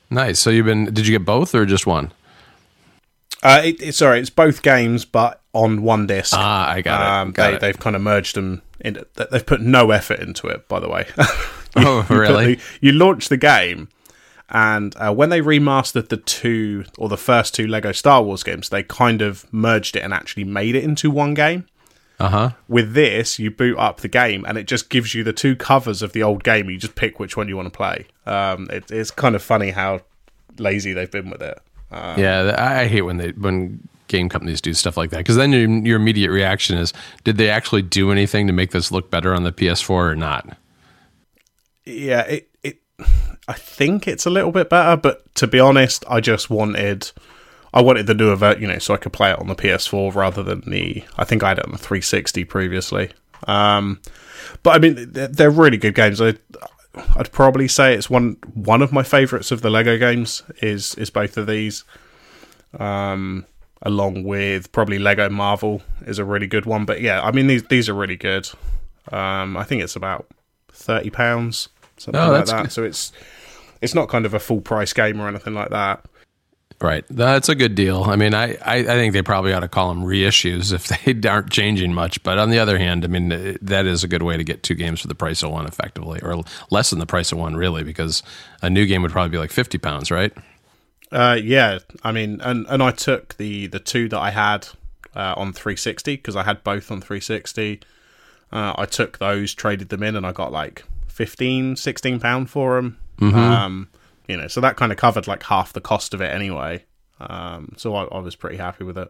nice. 0.09 0.39
So 0.39 0.49
you've 0.49 0.65
been? 0.65 0.85
Did 0.85 1.07
you 1.07 1.17
get 1.17 1.25
both 1.25 1.53
or 1.55 1.65
just 1.65 1.85
one? 1.87 2.11
Uh, 3.45 3.61
it, 3.63 3.81
it, 3.81 3.95
sorry, 3.95 4.19
it's 4.19 4.29
both 4.29 4.61
games, 4.61 5.05
but 5.05 5.41
on 5.53 5.83
one 5.83 6.07
disc. 6.07 6.33
Ah, 6.35 6.69
I 6.69 6.81
got 6.81 7.01
it. 7.01 7.07
Um, 7.07 7.31
Got 7.31 7.49
they, 7.49 7.55
it. 7.55 7.61
They've 7.61 7.79
kind 7.79 7.95
of 7.95 8.01
merged 8.01 8.35
them. 8.35 8.61
In, 8.81 9.03
they've 9.31 9.45
put 9.45 9.61
no 9.61 9.91
effort 9.91 10.19
into 10.19 10.47
it, 10.47 10.67
by 10.67 10.79
the 10.79 10.89
way. 10.89 11.07
Oh, 11.77 11.97
You 11.97 12.03
put 12.03 12.17
really? 12.17 12.55
the- 12.55 12.61
you 12.79 12.91
launch 12.93 13.27
the 13.27 13.35
game, 13.35 13.89
and 14.49 14.95
uh, 14.95 15.13
when 15.13 15.29
they 15.29 15.41
remastered 15.41 16.07
the 16.07 16.15
two 16.15 16.85
or 16.97 17.09
the 17.09 17.17
first 17.17 17.53
two 17.53 17.67
Lego 17.67 17.91
Star 17.91 18.23
Wars 18.23 18.43
games, 18.43 18.69
they 18.69 18.81
kind 18.81 19.21
of 19.21 19.51
merged 19.51 19.97
it 19.97 19.99
and 19.99 20.13
actually 20.13 20.45
made 20.45 20.75
it 20.75 20.85
into 20.85 21.11
one 21.11 21.33
game. 21.33 21.65
Uh 22.17 22.29
huh. 22.29 22.49
With 22.69 22.93
this, 22.93 23.39
you 23.39 23.51
boot 23.51 23.77
up 23.77 23.99
the 23.99 24.07
game, 24.07 24.45
and 24.47 24.57
it 24.57 24.67
just 24.67 24.89
gives 24.89 25.13
you 25.13 25.21
the 25.25 25.33
two 25.33 25.53
covers 25.57 26.01
of 26.01 26.13
the 26.13 26.23
old 26.23 26.45
game. 26.45 26.69
You 26.69 26.77
just 26.77 26.95
pick 26.95 27.19
which 27.19 27.35
one 27.35 27.49
you 27.49 27.57
want 27.57 27.65
to 27.73 27.75
play. 27.77 28.05
Um, 28.25 28.69
it, 28.71 28.89
it's 28.89 29.11
kind 29.11 29.35
of 29.35 29.43
funny 29.43 29.71
how 29.71 29.99
lazy 30.57 30.93
they've 30.93 31.11
been 31.11 31.29
with 31.29 31.41
it. 31.41 31.59
Uh, 31.91 32.15
Yeah, 32.17 32.55
I 32.57 32.81
I 32.81 32.87
hate 32.87 33.03
when 33.03 33.17
they 33.17 33.31
when 33.31 33.87
game 34.07 34.29
companies 34.29 34.61
do 34.61 34.73
stuff 34.73 34.97
like 34.97 35.09
that 35.09 35.17
because 35.17 35.35
then 35.35 35.51
your 35.51 35.67
your 35.69 35.95
immediate 35.97 36.31
reaction 36.31 36.77
is, 36.77 36.93
did 37.23 37.37
they 37.37 37.49
actually 37.49 37.81
do 37.81 38.11
anything 38.11 38.47
to 38.47 38.53
make 38.53 38.71
this 38.71 38.91
look 38.91 39.09
better 39.09 39.33
on 39.33 39.43
the 39.43 39.51
PS4 39.51 39.89
or 39.89 40.15
not? 40.15 40.57
yeah, 41.85 42.21
it, 42.21 42.49
it 42.63 42.79
I 43.47 43.53
think 43.53 44.07
it's 44.07 44.25
a 44.25 44.29
little 44.29 44.51
bit 44.51 44.69
better, 44.69 44.99
but 44.99 45.33
to 45.35 45.47
be 45.47 45.59
honest, 45.59 46.03
I 46.09 46.19
just 46.19 46.49
wanted 46.49 47.11
I 47.73 47.81
wanted 47.81 48.07
the 48.07 48.13
newer 48.13 48.35
ver 48.35 48.57
you 48.57 48.67
know, 48.67 48.79
so 48.79 48.93
I 48.93 48.97
could 48.97 49.13
play 49.13 49.31
it 49.31 49.39
on 49.39 49.47
the 49.47 49.55
PS4 49.55 50.13
rather 50.15 50.43
than 50.43 50.61
the 50.61 51.03
I 51.17 51.23
think 51.23 51.43
I 51.43 51.49
had 51.49 51.59
it 51.59 51.65
on 51.65 51.71
the 51.71 51.77
360 51.77 52.43
previously. 52.45 53.11
Um, 53.47 54.01
but 54.63 54.75
I 54.75 54.79
mean, 54.79 55.11
they're, 55.11 55.27
they're 55.27 55.51
really 55.51 55.77
good 55.77 55.93
games. 55.95 56.21
I, 56.21 56.35
I'd 57.15 57.31
probably 57.31 57.67
say 57.67 57.93
it's 57.93 58.09
one 58.09 58.37
one 58.53 58.81
of 58.81 58.91
my 58.91 59.03
favorites 59.03 59.51
of 59.51 59.61
the 59.61 59.69
Lego 59.69 59.97
games 59.97 60.43
is 60.61 60.95
is 60.95 61.09
both 61.09 61.37
of 61.37 61.47
these. 61.47 61.83
Um, 62.79 63.45
along 63.81 64.23
with 64.23 64.71
probably 64.71 64.99
Lego 64.99 65.29
Marvel 65.29 65.81
is 66.05 66.19
a 66.19 66.25
really 66.25 66.47
good 66.47 66.65
one. 66.65 66.85
But 66.85 67.01
yeah, 67.01 67.21
I 67.21 67.31
mean 67.31 67.47
these 67.47 67.63
these 67.63 67.89
are 67.89 67.93
really 67.93 68.15
good. 68.17 68.49
Um, 69.11 69.55
I 69.57 69.63
think 69.63 69.81
it's 69.83 69.95
about 69.95 70.27
thirty 70.71 71.09
pounds, 71.09 71.69
something 71.97 72.21
Oh, 72.21 72.31
like 72.31 72.45
that. 72.45 72.63
good. 72.63 72.71
So 72.71 72.83
it's 72.83 73.11
it's 73.81 73.93
not 73.93 74.09
kind 74.09 74.25
of 74.25 74.33
a 74.33 74.39
full 74.39 74.61
price 74.61 74.93
game 74.93 75.19
or 75.21 75.27
anything 75.27 75.53
like 75.53 75.69
that. 75.69 76.03
Right, 76.81 77.05
that's 77.09 77.47
a 77.47 77.55
good 77.55 77.73
deal. 77.73 78.03
I 78.03 78.17
mean, 78.17 78.33
I, 78.33 78.55
I, 78.55 78.75
I 78.79 78.83
think 78.83 79.13
they 79.13 79.21
probably 79.21 79.53
ought 79.53 79.61
to 79.61 79.67
call 79.69 79.89
them 79.89 80.03
reissues 80.03 80.73
if 80.73 80.87
they 80.87 81.29
aren't 81.29 81.49
changing 81.49 81.93
much. 81.93 82.21
But 82.21 82.37
on 82.37 82.49
the 82.49 82.59
other 82.59 82.77
hand, 82.77 83.05
I 83.05 83.07
mean, 83.07 83.29
that 83.61 83.85
is 83.85 84.03
a 84.03 84.09
good 84.09 84.23
way 84.23 84.35
to 84.35 84.43
get 84.43 84.61
two 84.61 84.75
games 84.75 84.99
for 84.99 85.07
the 85.07 85.15
price 85.15 85.41
of 85.41 85.51
one, 85.51 85.65
effectively, 85.65 86.19
or 86.21 86.43
less 86.69 86.89
than 86.89 86.99
the 86.99 87.05
price 87.05 87.31
of 87.31 87.37
one, 87.37 87.55
really, 87.55 87.83
because 87.83 88.23
a 88.61 88.69
new 88.69 88.85
game 88.85 89.01
would 89.03 89.11
probably 89.11 89.29
be 89.29 89.37
like 89.37 89.51
fifty 89.51 89.77
pounds, 89.77 90.11
right? 90.11 90.33
Uh, 91.11 91.39
yeah, 91.41 91.79
I 92.03 92.11
mean, 92.11 92.41
and 92.41 92.65
and 92.67 92.83
I 92.83 92.91
took 92.91 93.37
the 93.37 93.67
the 93.67 93.79
two 93.79 94.09
that 94.09 94.19
I 94.19 94.31
had 94.31 94.67
uh, 95.15 95.33
on 95.37 95.53
360 95.53 96.17
because 96.17 96.35
I 96.35 96.43
had 96.43 96.63
both 96.63 96.91
on 96.91 96.99
360. 96.99 97.79
Uh, 98.51 98.73
I 98.77 98.85
took 98.85 99.17
those, 99.17 99.53
traded 99.53 99.89
them 99.89 100.03
in, 100.03 100.15
and 100.15 100.25
I 100.25 100.31
got 100.31 100.51
like 100.51 100.83
15, 101.07 101.77
16 101.77 102.19
pound 102.19 102.49
for 102.49 102.75
them. 102.75 102.97
Um, 103.21 103.87
you 104.27 104.37
know, 104.37 104.47
so 104.47 104.61
that 104.61 104.75
kind 104.77 104.91
of 104.91 104.97
covered 104.97 105.27
like 105.27 105.43
half 105.43 105.73
the 105.73 105.81
cost 105.81 106.13
of 106.13 106.21
it 106.21 106.33
anyway. 106.33 106.83
Um, 107.19 107.73
so 107.77 107.95
I, 107.95 108.03
I 108.05 108.19
was 108.19 108.35
pretty 108.35 108.57
happy 108.57 108.83
with 108.83 108.97
it. 108.97 109.09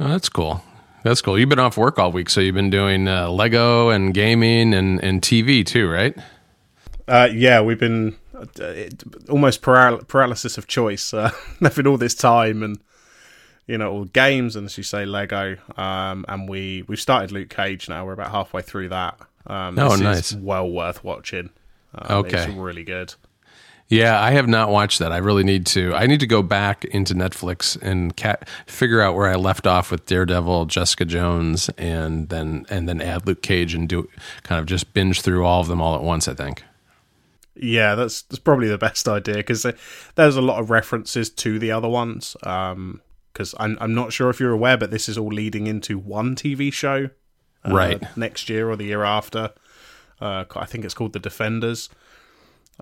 Oh, 0.00 0.08
that's 0.08 0.28
cool. 0.28 0.62
That's 1.04 1.20
cool. 1.22 1.38
You've 1.38 1.48
been 1.48 1.58
off 1.58 1.76
work 1.76 1.98
all 1.98 2.10
week, 2.12 2.28
so 2.30 2.40
you've 2.40 2.54
been 2.54 2.70
doing 2.70 3.06
uh, 3.08 3.30
Lego 3.30 3.90
and 3.90 4.12
gaming 4.14 4.74
and, 4.74 5.02
and 5.02 5.22
TV 5.22 5.64
too, 5.64 5.88
right? 5.88 6.16
Uh, 7.06 7.28
yeah, 7.32 7.60
we've 7.60 7.78
been 7.78 8.16
uh, 8.34 8.44
it, 8.60 9.02
almost 9.30 9.62
paral- 9.62 10.06
paralysis 10.08 10.58
of 10.58 10.66
choice. 10.66 11.14
Uh, 11.14 11.30
having 11.60 11.86
all 11.86 11.96
this 11.96 12.14
time 12.14 12.62
and 12.62 12.78
you 13.66 13.76
know 13.78 13.90
all 13.92 14.04
games 14.06 14.56
and 14.56 14.66
as 14.66 14.76
you 14.76 14.82
say 14.84 15.04
Lego. 15.06 15.56
Um, 15.76 16.24
and 16.28 16.48
we 16.48 16.84
we've 16.88 17.00
started 17.00 17.32
Luke 17.32 17.48
Cage 17.50 17.88
now. 17.88 18.04
We're 18.04 18.12
about 18.12 18.30
halfway 18.30 18.62
through 18.62 18.88
that. 18.90 19.18
Um, 19.46 19.78
Oh, 19.78 19.94
nice. 19.96 20.34
Well 20.34 20.68
worth 20.70 21.02
watching. 21.04 21.50
Um, 21.94 22.18
Okay. 22.26 22.38
it's 22.44 22.52
really 22.52 22.84
good. 22.84 23.14
Yeah, 23.88 24.20
I 24.20 24.32
have 24.32 24.46
not 24.46 24.68
watched 24.68 24.98
that. 24.98 25.12
I 25.12 25.16
really 25.16 25.44
need 25.44 25.64
to. 25.66 25.94
I 25.94 26.06
need 26.06 26.20
to 26.20 26.26
go 26.26 26.42
back 26.42 26.84
into 26.84 27.14
Netflix 27.14 27.80
and 27.80 28.14
cat, 28.14 28.46
figure 28.66 29.00
out 29.00 29.14
where 29.14 29.28
I 29.28 29.36
left 29.36 29.66
off 29.66 29.90
with 29.90 30.04
Daredevil, 30.04 30.66
Jessica 30.66 31.06
Jones, 31.06 31.70
and 31.78 32.28
then 32.28 32.66
and 32.68 32.86
then 32.86 33.00
add 33.00 33.26
Luke 33.26 33.40
Cage 33.40 33.72
and 33.72 33.88
do 33.88 34.08
kind 34.42 34.58
of 34.60 34.66
just 34.66 34.92
binge 34.92 35.22
through 35.22 35.44
all 35.46 35.62
of 35.62 35.68
them 35.68 35.80
all 35.80 35.94
at 35.94 36.02
once. 36.02 36.28
I 36.28 36.34
think. 36.34 36.64
Yeah, 37.54 37.94
that's 37.94 38.22
that's 38.22 38.38
probably 38.38 38.68
the 38.68 38.78
best 38.78 39.08
idea 39.08 39.36
because 39.36 39.66
there's 40.16 40.36
a 40.36 40.42
lot 40.42 40.60
of 40.60 40.68
references 40.68 41.30
to 41.30 41.58
the 41.58 41.72
other 41.72 41.88
ones. 41.88 42.36
Because 42.40 43.54
I'm 43.58 43.78
I'm 43.80 43.94
not 43.94 44.12
sure 44.12 44.28
if 44.28 44.38
you're 44.38 44.52
aware, 44.52 44.76
but 44.76 44.90
this 44.90 45.08
is 45.08 45.16
all 45.16 45.28
leading 45.28 45.66
into 45.66 45.98
one 45.98 46.36
TV 46.36 46.70
show, 46.70 47.08
uh, 47.64 47.74
Right. 47.74 48.16
Next 48.18 48.50
year 48.50 48.68
or 48.68 48.76
the 48.76 48.84
year 48.84 49.02
after. 49.02 49.52
Uh, 50.20 50.44
I 50.56 50.66
think 50.66 50.84
it's 50.84 50.94
called 50.94 51.14
The 51.14 51.20
Defenders. 51.20 51.88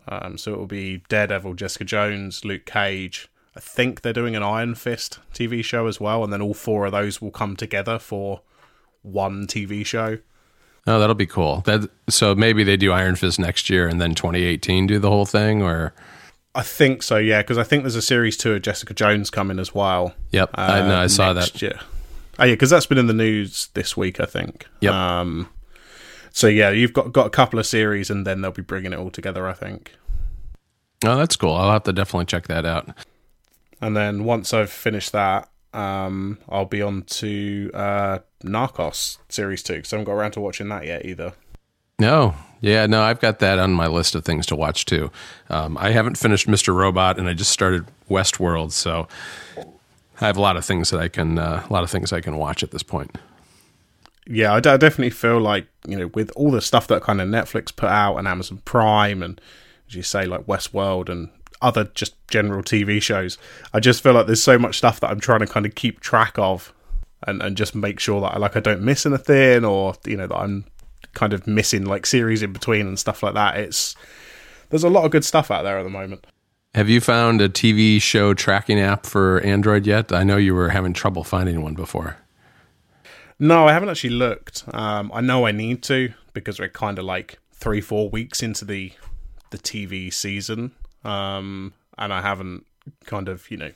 Um, 0.09 0.39
so 0.39 0.53
it 0.53 0.59
will 0.59 0.67
be 0.67 1.03
Daredevil, 1.09 1.55
Jessica 1.55 1.85
Jones, 1.85 2.45
Luke 2.45 2.65
Cage. 2.65 3.29
I 3.57 3.61
think 3.61 4.03
they're 4.03 4.13
doing 4.13 4.37
an 4.37 4.43
Iron 4.43 4.75
Fist 4.75 5.19
TV 5.33 5.65
show 5.65 5.87
as 5.87 5.99
well, 5.99 6.23
and 6.23 6.33
then 6.33 6.43
all 6.43 6.55
four 6.55 6.87
of 6.87 6.93
those 6.93 7.23
will 7.23 7.31
come 7.31 7.57
together 7.57 7.99
for 7.99 8.43
one 9.03 9.47
TV 9.47 9.85
show. 9.85 10.19
Oh, 10.87 11.01
that'll 11.01 11.15
be 11.15 11.27
cool. 11.27 11.63
That 11.63 11.91
so 12.09 12.35
maybe 12.35 12.63
they 12.63 12.77
do 12.77 12.93
Iron 12.93 13.17
Fist 13.17 13.39
next 13.39 13.71
year, 13.71 13.89
and 13.89 14.01
then 14.01 14.15
2018 14.15 14.87
do 14.87 14.99
the 14.99 15.11
whole 15.11 15.27
thing, 15.27 15.63
or 15.63 15.95
I 16.55 16.63
think 16.63 17.03
so, 17.03 17.17
yeah, 17.17 17.43
because 17.43 17.59
I 17.59 17.65
think 17.65 17.83
there's 17.83 17.97
a 17.97 18.03
series 18.03 18.37
two 18.37 18.53
of 18.55 18.63
Jessica 18.63 18.95
Jones 18.95 19.31
coming 19.31 19.59
as 19.59 19.75
well. 19.75 20.15
yep. 20.31 20.51
I 20.55 20.81
know. 20.81 20.99
I 20.99 21.07
saw 21.07 21.33
that. 21.33 21.61
year. 21.61 21.79
Oh 22.39 22.45
yeah, 22.45 22.53
because 22.53 22.71
that's 22.71 22.87
been 22.87 22.99
in 22.99 23.07
the 23.07 23.15
news 23.15 23.69
this 23.75 23.97
week, 23.97 24.21
I 24.21 24.27
think. 24.27 24.67
Yep. 24.81 24.93
Um, 24.93 25.49
so 26.37 26.49
yeah, 26.49 26.69
you've 26.69 26.93
got 26.93 27.13
got 27.13 27.27
a 27.27 27.31
couple 27.31 27.59
of 27.59 27.67
series, 27.67 28.11
and 28.11 28.27
then 28.27 28.43
they'll 28.43 28.51
be 28.51 28.61
bringing 28.61 28.93
it 28.93 28.99
all 28.99 29.11
together, 29.11 29.49
I 29.49 29.55
think. 29.55 29.95
Oh, 31.03 31.17
that's 31.17 31.35
cool. 31.35 31.55
I'll 31.55 31.73
have 31.73 31.85
to 31.85 31.95
definitely 31.95 32.27
check 32.27 32.47
that 32.49 32.67
out. 32.67 32.91
And 33.81 33.97
then 33.97 34.25
once 34.25 34.53
I've 34.53 34.71
finished 34.71 35.13
that, 35.13 35.49
um, 35.73 36.37
I'll 36.47 36.67
be 36.67 36.83
on 36.83 37.05
to 37.05 37.71
uh, 37.73 38.19
Narcos 38.45 39.17
series 39.31 39.63
two 39.63 39.77
because 39.77 39.95
I 39.95 39.97
haven't 39.97 40.13
got 40.13 40.19
around 40.19 40.33
to 40.33 40.43
watching 40.43 40.69
that 40.69 40.85
yet 40.85 41.07
either. 41.07 41.33
No, 41.99 42.35
Yeah, 42.61 42.85
no, 42.85 43.01
I've 43.01 43.21
got 43.21 43.39
that 43.39 43.59
on 43.59 43.73
my 43.73 43.87
list 43.87 44.15
of 44.15 44.23
things 44.23 44.45
to 44.47 44.57
watch 44.57 44.85
too. 44.85 45.11
Um, 45.49 45.79
I 45.79 45.93
haven't 45.93 46.19
finished 46.19 46.49
Mr. 46.49 46.75
Robot, 46.75 47.19
and 47.19 47.31
I 47.31 47.33
just 47.33 47.51
started 47.51 47.87
Westworld, 48.11 48.73
so 48.73 49.09
I 50.21 50.27
have 50.27 50.37
a 50.37 50.43
lot 50.43 50.59
of 50.59 50.67
things 50.67 50.91
that 50.91 51.01
I 51.01 51.09
can 51.09 51.39
uh, 51.39 51.67
a 51.67 51.73
lot 51.73 51.83
of 51.83 51.91
things 51.91 52.13
I 52.13 52.21
can 52.21 52.37
watch 52.37 52.63
at 52.63 52.73
this 52.73 52.83
point. 52.83 53.17
Yeah, 54.29 54.55
I, 54.55 54.61
d- 54.61 54.71
I 54.71 54.77
definitely 54.77 55.11
feel 55.11 55.41
like 55.41 55.67
you 55.87 55.97
know 55.97 56.09
with 56.09 56.31
all 56.37 56.51
the 56.51 56.61
stuff 56.61 56.89
that 56.89 57.03
kind 57.03 57.21
of 57.21 57.29
Netflix 57.29 57.75
put 57.75 57.89
out 57.89 58.17
and 58.17 58.27
Amazon 58.27 58.61
Prime 58.65 59.23
and 59.23 59.41
as 59.89 59.95
you 59.95 60.03
say 60.03 60.27
like 60.27 60.47
Westworld 60.47 61.09
and 61.09 61.31
other 61.63 61.85
just 61.95 62.15
general 62.29 62.63
TV 62.63 63.01
shows, 63.01 63.39
I 63.73 63.81
just 63.81 64.03
feel 64.03 64.13
like 64.13 64.27
there's 64.27 64.43
so 64.43 64.59
much 64.59 64.79
stuff 64.79 65.01
that 65.01 65.11
I'm 65.11 65.21
trying 65.21 65.41
to 65.41 65.47
kind 65.47 65.65
of 65.65 65.75
keep 65.75 66.01
track 66.01 66.35
of 66.39 66.73
and, 67.27 67.41
and 67.43 67.57
just 67.57 67.75
make 67.75 68.01
sure 68.01 68.21
that 68.21 68.35
I 68.35 68.39
like 68.39 68.57
I 68.57 68.61
don't 68.61 68.83
miss 68.83 69.07
anything 69.07 69.65
or 69.65 69.95
you 70.05 70.17
know 70.17 70.27
that 70.27 70.37
I'm 70.37 70.65
kind 71.15 71.33
of 71.33 71.47
missing 71.47 71.85
like 71.85 72.05
series 72.05 72.43
in 72.43 72.53
between 72.53 72.87
and 72.87 72.99
stuff 72.99 73.23
like 73.23 73.35
that. 73.35 73.57
It's 73.57 73.95
there's 74.71 74.85
a 74.85 74.91
lot 74.91 75.05
of 75.05 75.13
good 75.13 75.25
stuff 75.25 75.51
out 75.51 75.63
there 75.63 75.79
at 75.79 75.83
the 75.85 75.91
moment. 75.91 76.27
Have 76.75 76.91
you 76.91 77.01
found 77.01 77.41
a 77.41 77.49
TV 77.49 78.03
show 78.03 78.35
tracking 78.35 78.79
app 78.79 79.07
for 79.07 79.41
Android 79.41 79.87
yet? 79.87 80.13
I 80.13 80.25
know 80.25 80.37
you 80.37 80.55
were 80.55 80.69
having 80.69 80.93
trouble 80.93 81.25
finding 81.25 81.63
one 81.63 81.75
before. 81.75 82.19
No, 83.39 83.69
I 83.69 83.73
haven't 83.73 83.91
actually 83.91 84.11
looked. 84.11 84.65
Um, 84.73 85.11
I 85.13 85.21
know 85.21 85.47
I 85.47 85.53
need 85.53 85.83
to 85.85 86.13
because 86.33 86.59
we're 86.59 86.69
kind 86.69 86.99
of 86.99 87.05
like 87.05 87.39
three, 87.53 87.81
four 87.81 88.09
weeks 88.09 88.43
into 88.43 88.65
the 88.65 88.93
the 89.51 89.59
TV 89.59 90.13
season, 90.13 90.73
um, 91.05 91.73
and 91.99 92.13
I 92.13 92.23
haven't 92.23 92.67
kind 93.05 93.29
of 93.29 93.51
you 93.51 93.57
know 93.57 93.73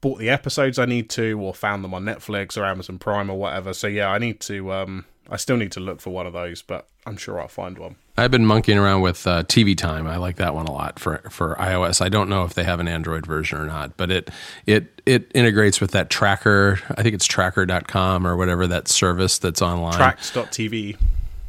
bought 0.00 0.18
the 0.18 0.30
episodes 0.30 0.78
I 0.78 0.86
need 0.86 1.10
to, 1.10 1.38
or 1.38 1.54
found 1.54 1.84
them 1.84 1.94
on 1.94 2.04
Netflix 2.04 2.56
or 2.56 2.64
Amazon 2.64 2.98
Prime 2.98 3.30
or 3.30 3.38
whatever. 3.38 3.74
So 3.74 3.86
yeah, 3.86 4.08
I 4.08 4.18
need 4.18 4.40
to. 4.40 4.72
Um, 4.72 5.04
I 5.30 5.36
still 5.36 5.56
need 5.56 5.72
to 5.72 5.80
look 5.80 6.00
for 6.00 6.10
one 6.10 6.26
of 6.26 6.32
those, 6.32 6.62
but 6.62 6.88
I'm 7.06 7.16
sure 7.16 7.40
I'll 7.40 7.48
find 7.48 7.78
one. 7.78 7.96
I've 8.16 8.30
been 8.30 8.46
monkeying 8.46 8.78
around 8.78 9.02
with 9.02 9.26
uh, 9.26 9.42
TV 9.44 9.76
Time. 9.76 10.06
I 10.06 10.16
like 10.16 10.36
that 10.36 10.54
one 10.54 10.66
a 10.66 10.72
lot 10.72 10.98
for 10.98 11.18
for 11.30 11.54
iOS. 11.56 12.00
I 12.00 12.08
don't 12.08 12.28
know 12.28 12.44
if 12.44 12.54
they 12.54 12.64
have 12.64 12.80
an 12.80 12.88
Android 12.88 13.26
version 13.26 13.58
or 13.58 13.66
not, 13.66 13.96
but 13.96 14.10
it 14.10 14.30
it 14.66 15.02
it 15.04 15.30
integrates 15.34 15.80
with 15.80 15.90
that 15.92 16.10
tracker. 16.10 16.80
I 16.90 17.02
think 17.02 17.14
it's 17.14 17.26
tracker.com 17.26 18.26
or 18.26 18.36
whatever 18.36 18.66
that 18.66 18.88
service 18.88 19.38
that's 19.38 19.60
online. 19.60 19.94
Trakt.tv. 19.94 20.96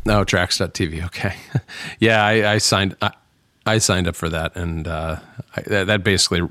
No, 0.05 0.23
trakt.tv. 0.25 1.05
Okay. 1.05 1.35
yeah, 1.99 2.25
I, 2.25 2.53
I 2.53 2.57
signed 2.57 2.95
I, 3.01 3.11
I, 3.65 3.77
signed 3.77 4.07
up 4.07 4.15
for 4.15 4.29
that 4.29 4.55
and 4.55 4.87
uh, 4.87 5.17
I, 5.55 5.61
that, 5.61 5.87
that 5.87 6.03
basically 6.03 6.41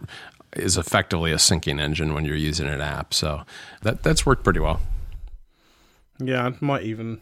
is 0.54 0.76
effectively 0.76 1.32
a 1.32 1.36
syncing 1.36 1.80
engine 1.80 2.14
when 2.14 2.24
you're 2.24 2.36
using 2.36 2.68
an 2.68 2.80
app. 2.80 3.12
So 3.14 3.42
that 3.82 4.02
that's 4.02 4.24
worked 4.24 4.44
pretty 4.44 4.60
well. 4.60 4.80
Yeah, 6.18 6.46
I 6.46 6.54
might 6.60 6.82
even 6.82 7.20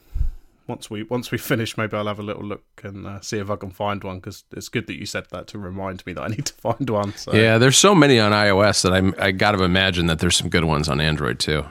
once 0.66 0.88
we 0.90 1.02
once 1.04 1.30
we 1.30 1.38
finish, 1.52 1.76
maybe 1.76 1.96
I'll 1.96 2.06
have 2.06 2.18
a 2.18 2.22
little 2.22 2.44
look 2.44 2.64
and 2.82 3.06
uh, 3.06 3.20
see 3.20 3.38
if 3.38 3.50
I 3.50 3.56
can 3.56 3.70
find 3.70 4.02
one 4.02 4.16
because 4.18 4.44
it's 4.52 4.68
good 4.68 4.86
that 4.86 4.98
you 4.98 5.06
said 5.06 5.26
that 5.30 5.46
to 5.48 5.58
remind 5.58 6.04
me 6.06 6.12
that 6.12 6.22
I 6.22 6.28
need 6.36 6.46
to 6.46 6.54
find 6.54 6.88
one. 6.88 7.14
So. 7.14 7.34
Yeah, 7.34 7.58
there's 7.58 7.78
so 7.78 7.94
many 7.94 8.18
on 8.18 8.32
iOS 8.32 8.82
that 8.82 9.20
I 9.20 9.32
got 9.32 9.52
to 9.52 9.64
imagine 9.64 10.06
that 10.06 10.18
there's 10.18 10.36
some 10.36 10.48
good 10.48 10.64
ones 10.64 10.88
on 10.88 11.00
Android 11.00 11.38
too. 11.38 11.64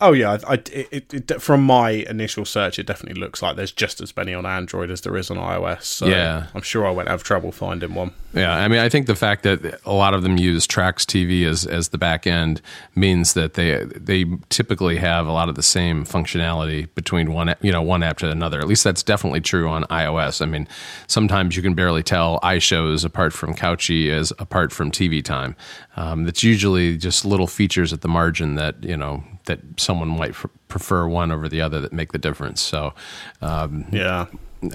Oh 0.00 0.12
yeah, 0.12 0.38
I, 0.46 0.54
it, 0.72 1.14
it, 1.14 1.42
from 1.42 1.62
my 1.62 1.90
initial 1.90 2.44
search, 2.44 2.78
it 2.78 2.86
definitely 2.86 3.20
looks 3.20 3.42
like 3.42 3.56
there's 3.56 3.70
just 3.70 4.00
as 4.00 4.16
many 4.16 4.34
on 4.34 4.44
Android 4.44 4.90
as 4.90 5.02
there 5.02 5.16
is 5.16 5.30
on 5.30 5.36
iOS. 5.36 5.82
So 5.84 6.06
yeah, 6.06 6.46
I'm 6.54 6.62
sure 6.62 6.86
I 6.86 6.90
won't 6.90 7.08
have 7.08 7.22
trouble 7.22 7.52
finding 7.52 7.94
one. 7.94 8.12
Yeah, 8.32 8.56
I 8.56 8.66
mean, 8.66 8.80
I 8.80 8.88
think 8.88 9.06
the 9.06 9.14
fact 9.14 9.44
that 9.44 9.80
a 9.84 9.92
lot 9.92 10.12
of 10.12 10.22
them 10.22 10.36
use 10.36 10.66
Trakt 10.66 11.06
TV 11.06 11.46
as 11.48 11.64
as 11.64 11.90
the 11.90 11.98
back 11.98 12.26
end 12.26 12.60
means 12.96 13.34
that 13.34 13.54
they 13.54 13.84
they 13.84 14.24
typically 14.48 14.96
have 14.96 15.26
a 15.26 15.32
lot 15.32 15.48
of 15.48 15.54
the 15.54 15.62
same 15.62 16.04
functionality 16.04 16.92
between 16.94 17.32
one 17.32 17.54
you 17.60 17.70
know 17.70 17.82
one 17.82 18.02
app 18.02 18.18
to 18.18 18.30
another. 18.30 18.60
At 18.60 18.66
least 18.66 18.82
that's 18.82 19.02
definitely 19.02 19.40
true 19.40 19.68
on 19.68 19.84
iOS. 19.84 20.42
I 20.42 20.46
mean, 20.46 20.66
sometimes 21.06 21.56
you 21.56 21.62
can 21.62 21.74
barely 21.74 22.02
tell 22.02 22.40
iShows 22.40 23.04
apart 23.04 23.32
from 23.32 23.54
Couchy 23.54 24.10
as 24.10 24.32
apart 24.40 24.72
from 24.72 24.90
TV 24.90 25.24
Time. 25.24 25.54
Um, 25.96 26.26
it's 26.26 26.42
usually 26.42 26.96
just 26.96 27.24
little 27.24 27.46
features 27.46 27.92
at 27.92 28.00
the 28.00 28.08
margin 28.08 28.56
that 28.56 28.82
you 28.82 28.96
know 28.96 29.22
that 29.46 29.60
someone 29.76 30.08
might 30.08 30.34
prefer 30.68 31.06
one 31.06 31.30
over 31.30 31.48
the 31.48 31.60
other 31.60 31.80
that 31.80 31.92
make 31.92 32.12
the 32.12 32.18
difference. 32.18 32.60
So, 32.60 32.94
um, 33.42 33.86
yeah, 33.92 34.26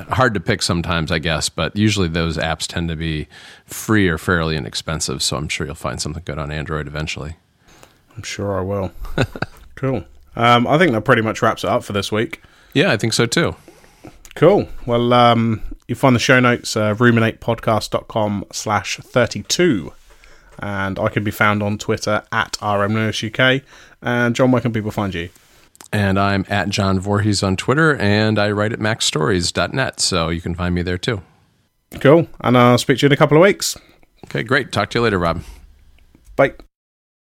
hard 0.09 0.33
to 0.33 0.39
pick 0.39 0.61
sometimes, 0.61 1.11
I 1.11 1.19
guess, 1.19 1.49
but 1.49 1.75
usually 1.75 2.07
those 2.07 2.37
apps 2.37 2.67
tend 2.67 2.89
to 2.89 2.95
be 2.95 3.27
free 3.65 4.07
or 4.07 4.17
fairly 4.17 4.55
inexpensive. 4.55 5.21
So 5.23 5.37
I'm 5.37 5.49
sure 5.49 5.65
you'll 5.65 5.75
find 5.75 6.01
something 6.01 6.23
good 6.25 6.37
on 6.37 6.51
Android 6.51 6.87
eventually. 6.87 7.35
I'm 8.15 8.23
sure 8.23 8.57
I 8.57 8.61
will. 8.61 8.91
cool. 9.75 10.05
Um, 10.35 10.67
I 10.67 10.77
think 10.77 10.91
that 10.91 11.01
pretty 11.01 11.21
much 11.21 11.41
wraps 11.41 11.63
it 11.63 11.69
up 11.69 11.83
for 11.83 11.93
this 11.93 12.11
week. 12.11 12.41
Yeah, 12.73 12.91
I 12.91 12.97
think 12.97 13.13
so 13.13 13.25
too. 13.25 13.55
Cool. 14.35 14.67
Well, 14.85 15.11
um, 15.13 15.61
you 15.87 15.95
find 15.95 16.15
the 16.15 16.19
show 16.19 16.39
notes, 16.39 16.75
uh, 16.77 16.93
ruminatepodcast.com 16.95 18.45
slash 18.51 18.97
32. 18.97 19.93
And 20.59 20.99
I 20.99 21.07
can 21.09 21.23
be 21.23 21.31
found 21.31 21.63
on 21.63 21.77
Twitter 21.77 22.23
at 22.31 22.53
RMNewsUK. 22.53 23.63
And 24.01 24.35
John, 24.35 24.51
where 24.51 24.61
can 24.61 24.73
people 24.73 24.91
find 24.91 25.13
you? 25.13 25.29
And 25.91 26.19
I'm 26.19 26.45
at 26.49 26.69
John 26.69 26.99
Voorhees 26.99 27.41
on 27.41 27.57
Twitter, 27.57 27.95
and 27.95 28.37
I 28.37 28.51
write 28.51 28.73
at 28.73 28.79
macstories.net, 28.79 29.99
so 29.99 30.29
you 30.29 30.41
can 30.41 30.53
find 30.55 30.75
me 30.75 30.81
there 30.81 30.97
too. 30.97 31.21
Cool. 31.99 32.27
And 32.41 32.57
I'll 32.57 32.77
speak 32.77 32.99
to 32.99 33.05
you 33.05 33.07
in 33.07 33.13
a 33.13 33.17
couple 33.17 33.37
of 33.37 33.41
weeks. 33.41 33.77
Okay, 34.25 34.43
great. 34.43 34.71
Talk 34.71 34.91
to 34.91 34.99
you 34.99 35.03
later, 35.03 35.17
Robb. 35.17 35.43
Bye. 36.35 36.53